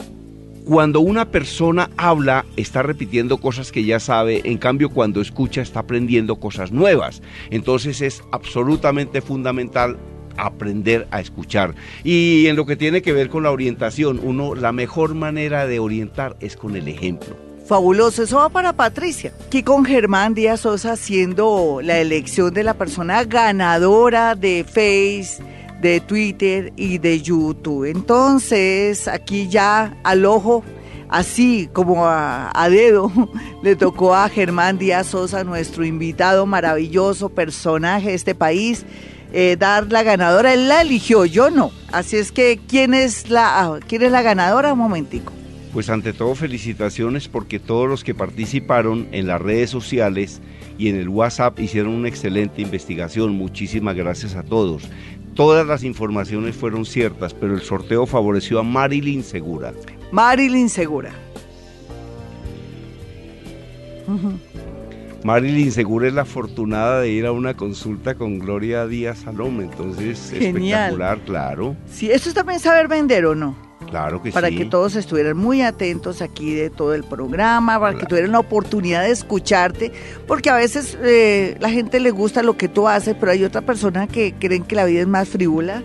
[0.65, 5.81] cuando una persona habla, está repitiendo cosas que ya sabe, en cambio cuando escucha está
[5.81, 7.23] aprendiendo cosas nuevas.
[7.51, 9.99] Entonces es absolutamente fundamental
[10.37, 11.75] aprender a escuchar.
[12.03, 15.79] Y en lo que tiene que ver con la orientación, uno la mejor manera de
[15.79, 17.37] orientar es con el ejemplo.
[17.67, 19.33] Fabuloso, eso va para Patricia.
[19.47, 25.43] Aquí con Germán Díaz Sosa haciendo la elección de la persona ganadora de Face,
[25.81, 27.87] de Twitter y de YouTube.
[27.87, 30.63] Entonces, aquí ya al ojo,
[31.09, 33.11] así como a, dedo,
[33.63, 38.85] le tocó a Germán Díaz Sosa, nuestro invitado maravilloso, personaje de este país,
[39.33, 40.53] eh, dar la ganadora.
[40.53, 41.71] Él la eligió, yo no.
[41.93, 44.75] Así es que, ¿quién es la, ah, ¿quién es la ganadora?
[44.75, 45.33] Un momentico.
[45.75, 50.41] Pues ante todo felicitaciones porque todos los que participaron en las redes sociales
[50.79, 53.33] y en el WhatsApp hicieron una excelente investigación.
[53.33, 54.89] Muchísimas gracias a todos.
[55.35, 59.75] Todas las informaciones fueron ciertas, pero el sorteo favoreció a Marilyn Segura.
[60.13, 61.11] Marilyn Segura.
[65.25, 70.31] Marilyn Segura es la afortunada de ir a una consulta con Gloria Díaz Salome, entonces
[70.31, 70.93] Genial.
[70.93, 71.77] espectacular, claro.
[71.91, 73.74] Sí, eso es también saber vender o no.
[73.91, 74.57] Claro que para sí.
[74.57, 79.03] que todos estuvieran muy atentos aquí de todo el programa, para que tuvieran la oportunidad
[79.03, 79.93] de escucharte,
[80.27, 83.63] porque a veces eh, la gente le gusta lo que tú haces, pero hay otra
[83.63, 85.83] persona que creen que la vida es más frívola,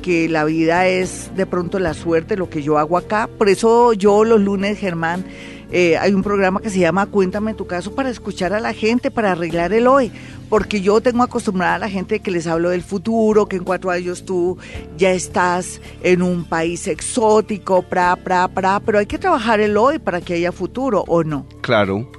[0.00, 3.28] que la vida es de pronto la suerte, lo que yo hago acá.
[3.38, 5.24] Por eso yo los lunes, Germán,
[5.72, 9.10] eh, hay un programa que se llama Cuéntame tu caso para escuchar a la gente,
[9.10, 10.10] para arreglar el hoy,
[10.50, 13.90] porque yo tengo acostumbrada a la gente que les hablo del futuro, que en cuatro
[13.90, 14.58] años tú
[14.98, 19.98] ya estás en un país exótico, pra, pra, pra, pero hay que trabajar el hoy
[20.00, 21.46] para que haya futuro, ¿o no?
[21.62, 22.10] Claro,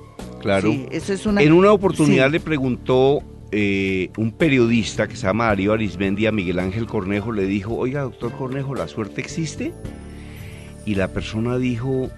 [0.41, 0.71] claro.
[0.71, 1.41] Sí, eso es una...
[1.43, 2.31] En una oportunidad Sí.
[2.31, 3.19] le preguntó
[3.51, 8.01] eh, un periodista que se llama Darío Arismendi a Miguel Ángel Cornejo, le dijo, oiga,
[8.03, 9.73] doctor Cornejo, ¿la suerte existe?
[10.85, 12.09] Y la persona dijo,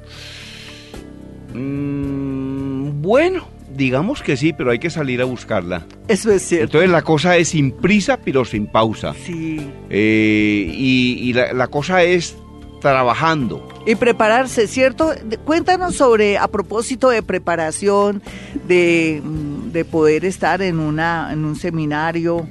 [1.56, 5.86] "Mm, bueno, digamos que sí, pero hay que salir a buscarla.
[6.08, 6.66] Eso es cierto.
[6.66, 9.14] Entonces la cosa es sin prisa, pero sin pausa.
[9.26, 9.60] Sí.
[9.90, 12.36] Eh, y y la, la cosa es
[12.84, 13.66] trabajando.
[13.86, 15.12] Y prepararse, ¿cierto?
[15.46, 18.22] Cuéntanos sobre, a propósito de preparación,
[18.68, 22.46] de, mm, de poder estar en, una, en un seminario,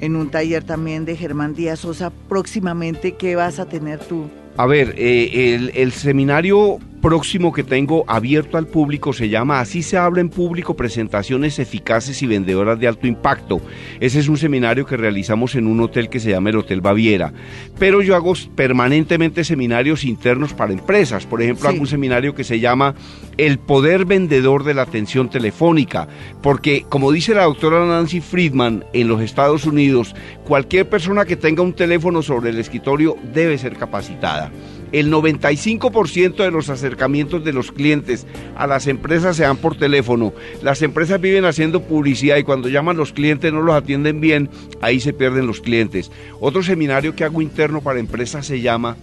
[0.00, 4.28] en un taller también de Germán Díaz Sosa, próximamente, ¿qué vas a tener tú?
[4.56, 9.84] A ver, eh, el, el seminario próximo que tengo abierto al público se llama Así
[9.84, 13.60] se habla en público, presentaciones eficaces y vendedoras de alto impacto.
[14.00, 17.32] Ese es un seminario que realizamos en un hotel que se llama el Hotel Baviera.
[17.78, 21.26] Pero yo hago permanentemente seminarios internos para empresas.
[21.26, 21.74] Por ejemplo, Sí.
[21.76, 22.96] hago un seminario que se llama
[23.38, 26.08] El poder vendedor de la atención telefónica.
[26.42, 30.12] Porque, como dice la doctora Nancy Friedman en los Estados Unidos,
[30.44, 34.50] cualquier persona que tenga un teléfono sobre el escritorio debe ser capacitada.
[34.92, 38.26] El 95% de los acercamientos de los clientes
[38.56, 40.32] a las empresas se dan por teléfono.
[40.62, 44.48] Las empresas viven haciendo publicidad y cuando llaman los clientes no los atienden bien,
[44.80, 46.10] ahí se pierden los clientes.
[46.40, 48.96] Otro seminario que hago interno para empresas se llama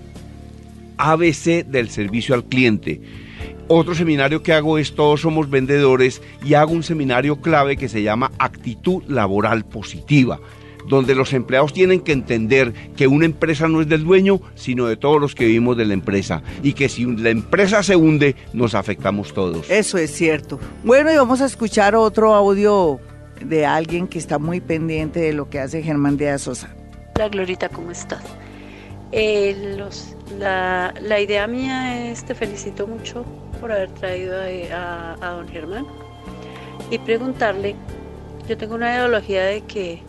[0.98, 3.02] ABC del servicio al cliente.
[3.68, 8.04] Otro seminario que hago es Todos somos vendedores y hago un seminario clave que se
[8.04, 10.40] llama Actitud Laboral Positiva,
[10.88, 14.98] donde los empleados tienen que entender que una empresa no es del dueño, sino de
[14.98, 18.76] todos los que vivimos de la empresa y que si la empresa se hunde, nos
[18.76, 19.70] afectamos todos.
[19.70, 20.60] Eso es cierto.
[20.84, 23.00] Bueno, y vamos a escuchar otro audio
[23.44, 26.76] de alguien que está muy pendiente de lo que hace Germán Díaz Sosa.
[27.16, 28.24] Hola Glorita, ¿cómo estás?
[29.12, 33.24] Eh, los- la, la idea mía es, te felicito mucho
[33.62, 35.86] por haber traído a, a- a don Germán
[36.90, 37.76] y preguntarle,
[38.50, 40.02] yo tengo una ideología de que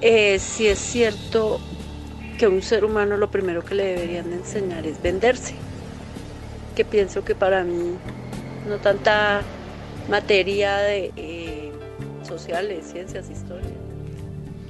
[0.00, 1.60] eh, si es cierto
[2.38, 5.54] que a un ser humano lo primero que le deberían de enseñar es venderse,
[6.74, 7.94] que pienso que para mí
[8.68, 9.42] no tanta
[10.10, 11.72] materia de eh,
[12.26, 13.70] sociales, ciencias, historia.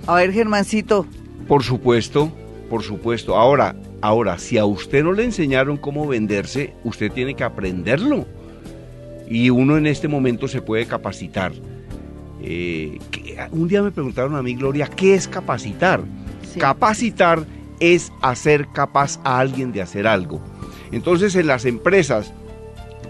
[0.06, 1.06] A ver, Germancito,
[1.48, 2.30] Por supuesto,
[2.70, 3.36] por supuesto.
[3.36, 8.26] Ahora, ahora, si a usted no le enseñaron cómo venderse, usted tiene que aprenderlo.
[9.28, 11.52] Y uno en este momento se puede capacitar.
[12.40, 12.98] Eh,
[13.50, 16.00] un día me preguntaron a mí, Gloria, ¿qué es capacitar?
[16.52, 16.58] Sí.
[16.60, 17.44] Capacitar
[17.80, 20.40] es hacer capaz a alguien de hacer algo.
[20.92, 22.32] Entonces, en las empresas,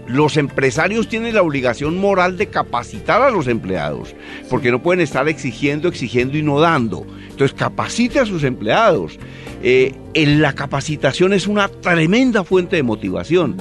[0.07, 4.15] Los empresarios tienen la obligación moral de capacitar a los empleados,
[4.49, 7.05] porque no pueden estar exigiendo, exigiendo y no dando.
[7.29, 9.19] Entonces capacite a sus empleados.
[9.61, 13.57] Eh, en la capacitación es una tremenda fuente de motivación.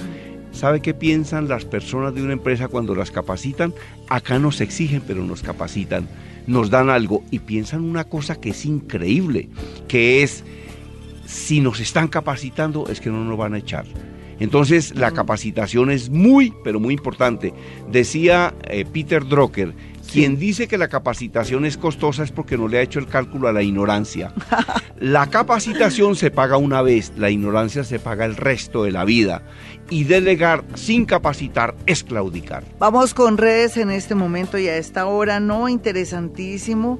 [0.52, 3.74] ¿Sabe qué piensan las personas de una empresa cuando las capacitan?
[4.08, 6.08] Acá nos exigen, pero nos capacitan,
[6.46, 9.48] nos dan algo y piensan una cosa que es increíble,
[9.88, 10.44] que es,
[11.26, 13.84] si nos están capacitando es que no nos van a echar.
[14.38, 17.54] Entonces la capacitación es muy, pero muy importante.
[17.90, 19.74] Decía eh, Peter Drucker,
[20.16, 23.48] quien dice que la capacitación es costosa es porque no le ha hecho el cálculo
[23.48, 24.32] a la ignorancia.
[24.98, 29.42] La capacitación se paga una vez, la ignorancia se paga el resto de la vida.
[29.90, 32.64] Y delegar sin capacitar es claudicar.
[32.78, 35.68] Vamos con redes en este momento y a esta hora, ¿no?
[35.68, 36.98] Interesantísimo.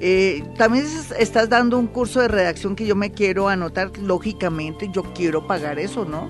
[0.00, 0.84] Eh, también
[1.16, 5.78] estás dando un curso de redacción que yo me quiero anotar, lógicamente, yo quiero pagar
[5.78, 6.28] eso, ¿no?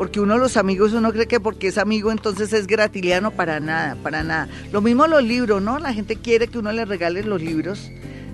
[0.00, 3.96] Porque uno los amigos, uno cree que porque es amigo entonces es gratiliano, para nada,
[4.02, 4.48] para nada.
[4.72, 5.78] Lo mismo los libros, ¿no?
[5.78, 7.92] La gente quiere que uno le regale los libros.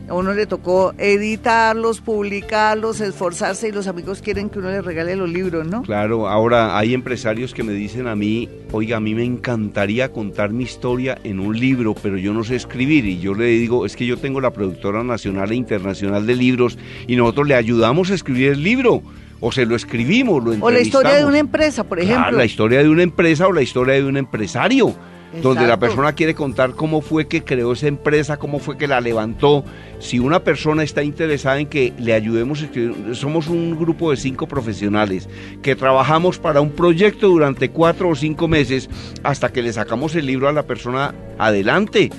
[0.08, 5.16] A uno le tocó editarlos, publicarlos, esforzarse y los amigos quieren que uno le regale
[5.16, 5.82] los libros, ¿no?
[5.82, 10.52] Claro, ahora hay empresarios que me dicen a mí, oiga, a mí me encantaría contar
[10.52, 13.06] mi historia en un libro, pero yo no sé escribir.
[13.06, 16.78] Y yo le digo, es que yo tengo la productora nacional e internacional de libros
[17.08, 19.02] y nosotros le ayudamos a escribir el libro
[19.40, 22.32] o se lo escribimos, lo O la historia de una empresa, por ejemplo.
[22.32, 24.94] la historia de una empresa o la historia de un empresario.
[25.42, 29.02] Donde la persona quiere contar cómo fue que creó esa empresa, cómo fue que la
[29.02, 29.64] levantó.
[29.98, 34.16] Si una persona está interesada en que le ayudemos a escribir, somos un grupo de
[34.16, 35.28] cinco profesionales
[35.60, 38.88] que trabajamos para un proyecto durante cuatro o cinco meses
[39.24, 42.10] hasta que le sacamos el libro a la persona adelante.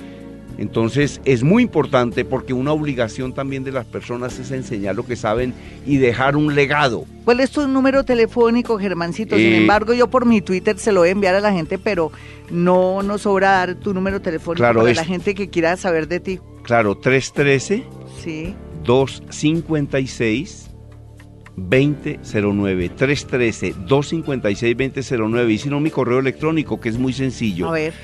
[0.58, 5.14] Entonces es muy importante porque una obligación también de las personas es enseñar lo que
[5.14, 5.54] saben
[5.86, 7.06] y dejar un legado.
[7.24, 9.36] ¿Cuál es tu número telefónico, Germancito?
[9.36, 11.78] Sin eh, embargo, yo por mi Twitter se lo voy a enviar a la gente,
[11.78, 12.10] pero
[12.50, 16.40] no nos sobra dar tu número telefónico para la gente que quiera saber de ti.
[16.64, 17.84] Claro, 313
[18.22, 18.54] sí.
[18.82, 20.64] 256
[21.56, 27.68] 2009 313 256 2009 y si no mi correo electrónico que es muy sencillo.
[27.68, 27.94] A ver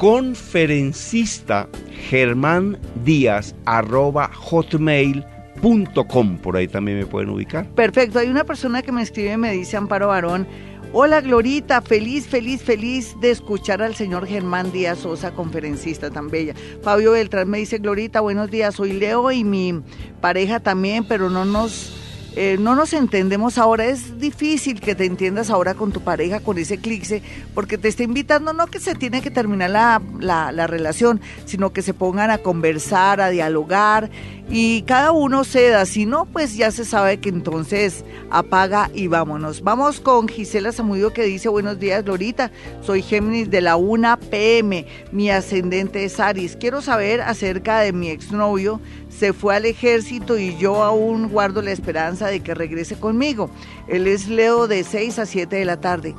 [0.00, 1.68] conferencista
[2.08, 6.38] Germán Díaz arroba hotmail.com.
[6.38, 7.68] Por ahí también me pueden ubicar.
[7.74, 8.18] Perfecto.
[8.18, 10.48] Hay una persona que me escribe y me dice, Amparo Barón,
[10.94, 16.54] Hola Glorita, feliz, feliz, feliz de escuchar al señor Germán Díaz Sosa, conferencista tan bella.
[16.82, 19.82] Fabio Beltrán me dice, Glorita, buenos días, soy Leo y mi
[20.22, 25.50] pareja también, pero no nos eh, no nos entendemos ahora, es difícil que te entiendas
[25.50, 27.22] ahora con tu pareja, con ese clixe,
[27.54, 31.72] porque te está invitando, no que se tiene que terminar la, la, la relación, sino
[31.72, 34.10] que se pongan a conversar, a dialogar
[34.52, 39.62] y cada uno ceda, si no, pues ya se sabe que entonces apaga y vámonos.
[39.62, 42.50] Vamos con Gisela Zamudio que dice, buenos días Glorita,
[42.80, 48.10] soy Géminis de la 1 PM, mi ascendente es Aries, quiero saber acerca de mi
[48.10, 53.50] exnovio, se fue al ejército y yo aún guardo la esperanza de que regrese conmigo.
[53.88, 56.14] Él es Leo de 6 a 7 de la tarde.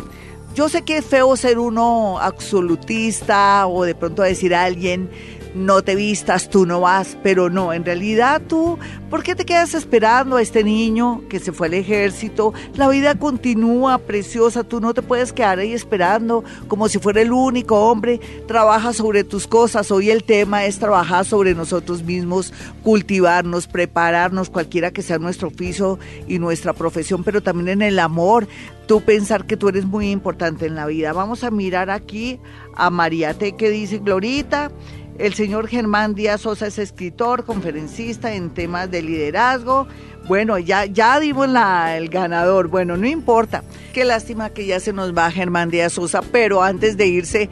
[0.54, 5.10] Yo sé que es feo ser uno absolutista o de pronto decir a alguien,
[5.54, 8.78] no te vistas, tú no vas, pero no, en realidad tú,
[9.10, 12.54] ¿por qué te quedas esperando a este niño que se fue al ejército?
[12.76, 17.32] La vida continúa preciosa, tú no te puedes quedar ahí esperando como si fuera el
[17.32, 23.68] único hombre, trabaja sobre tus cosas, hoy el tema es trabajar sobre nosotros mismos, cultivarnos,
[23.68, 28.48] prepararnos, cualquiera que sea nuestro oficio y nuestra profesión, pero también en el amor,
[28.88, 31.14] tú pensar que tú eres muy importante en la vida.
[31.14, 32.40] Vamos a mirar aquí
[32.76, 34.72] a Mariate que dice, Glorita,
[35.18, 39.88] el señor Germán Díaz Sosa es escritor, conferencista en temas de liderazgo.
[40.28, 42.68] Bueno, ya, ya dimos el ganador.
[42.68, 43.64] Bueno, no importa.
[43.94, 47.50] Qué lástima que ya se nos va Germán Díaz Sosa, pero antes de irse,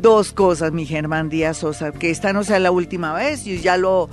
[0.00, 3.76] dos cosas, mi Germán Díaz Sosa, que esta no sea la última vez, yo ya
[3.76, 4.08] lo,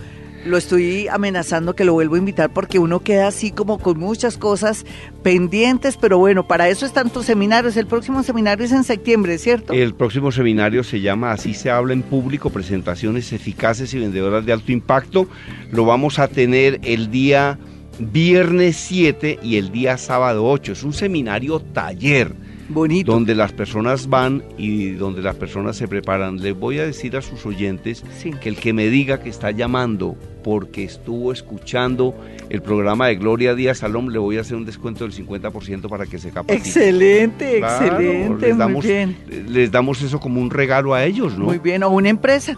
[0.45, 4.37] lo estoy amenazando que lo vuelvo a invitar porque uno queda así como con muchas
[4.37, 4.85] cosas
[5.23, 7.75] pendientes, pero bueno, para eso están tus seminarios.
[7.77, 9.73] El próximo seminario es en septiembre, ¿cierto?
[9.73, 14.53] El próximo seminario se llama Así se habla en público, presentaciones eficaces y vendedoras de
[14.53, 15.27] alto impacto.
[15.71, 17.57] Lo vamos a tener el día
[17.97, 20.73] viernes 7 y el día sábado 8.
[20.73, 23.11] Es un seminario taller Bonito.
[23.11, 26.37] Donde las personas van y donde las personas se preparan.
[26.37, 28.03] Les voy a decir a sus oyentes
[28.41, 32.15] que el que me diga que está llamando porque estuvo escuchando
[32.49, 36.05] el programa de Gloria Díaz Salom, le voy a hacer un descuento del 50% para
[36.05, 36.67] que se capacite.
[36.67, 39.17] Excelente, excelente, les damos, muy bien.
[39.47, 41.45] Les damos eso como un regalo a ellos, ¿no?
[41.45, 42.55] Muy bien, o una empresa.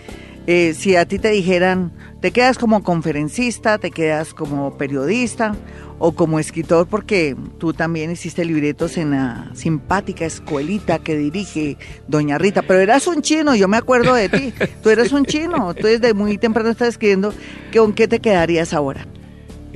[0.47, 5.57] Eh, si a ti te dijeran, te quedas como conferencista, te quedas como periodista
[5.99, 11.79] o como escritor, porque tú también hiciste libretos en la simpática escuelita que dirige
[12.09, 15.73] Doña Rita, pero eras un chino, yo me acuerdo de ti, tú eres un chino,
[15.73, 17.33] tú desde muy temprano estás escribiendo,
[17.75, 19.07] ¿con qué te quedarías ahora?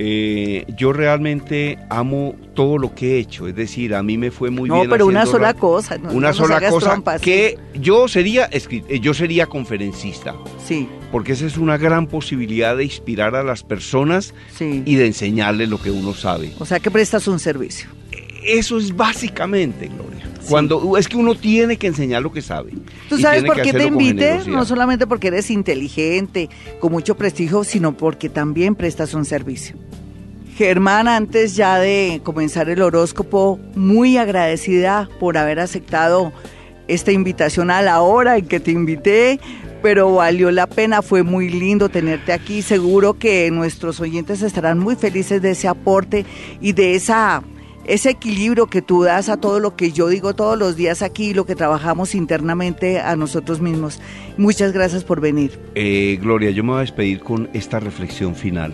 [0.01, 4.49] Eh, yo realmente amo todo lo que he hecho, es decir, a mí me fue
[4.49, 4.89] muy No, bien.
[4.89, 9.45] pero una sola cosa, no- una no sola cosa que yo sería eh, yo sería
[9.47, 10.35] conferencista,
[10.65, 14.83] Sí, porque esa es una gran posibilidad de inspirar a las personas sí.
[14.85, 16.53] y de enseñarles lo que uno sabe.
[16.59, 17.89] O sea que prestas un servicio.
[18.43, 20.25] Eso es básicamente, Gloria.
[20.47, 22.73] Cuando es que uno tiene que enseñar lo que sabe.
[23.07, 24.39] ¿Tú sabes por qué te invité?
[24.47, 29.75] No solamente porque eres inteligente, con mucho prestigio, sino porque también prestas un servicio.
[30.57, 36.33] Germán, antes ya de comenzar el horóscopo, muy agradecida por haber aceptado
[36.89, 39.39] esta invitación a la hora en que te invité,
[39.81, 42.61] pero valió la pena, fue muy lindo tenerte aquí.
[42.61, 46.25] Seguro que nuestros oyentes estarán muy felices de ese aporte
[46.59, 47.43] y de esa
[47.89, 51.33] ese equilibrio que tú das a todo lo que yo digo todos los días aquí,
[51.33, 53.99] lo que trabajamos internamente a nosotros mismos.
[54.37, 55.59] Muchas gracias por venir.
[55.73, 58.73] Eh, Gloria, yo me voy a despedir con esta reflexión final.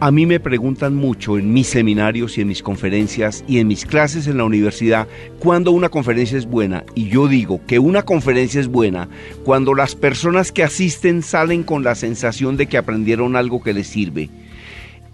[0.00, 3.86] A mí me preguntan mucho en mis seminarios y en mis conferencias y en mis
[3.86, 6.84] clases en la universidad cuándo una conferencia es buena.
[6.94, 9.08] Y yo digo que una conferencia es buena
[9.44, 13.86] cuando las personas que asisten salen con la sensación de que aprendieron algo que les
[13.86, 14.28] sirve.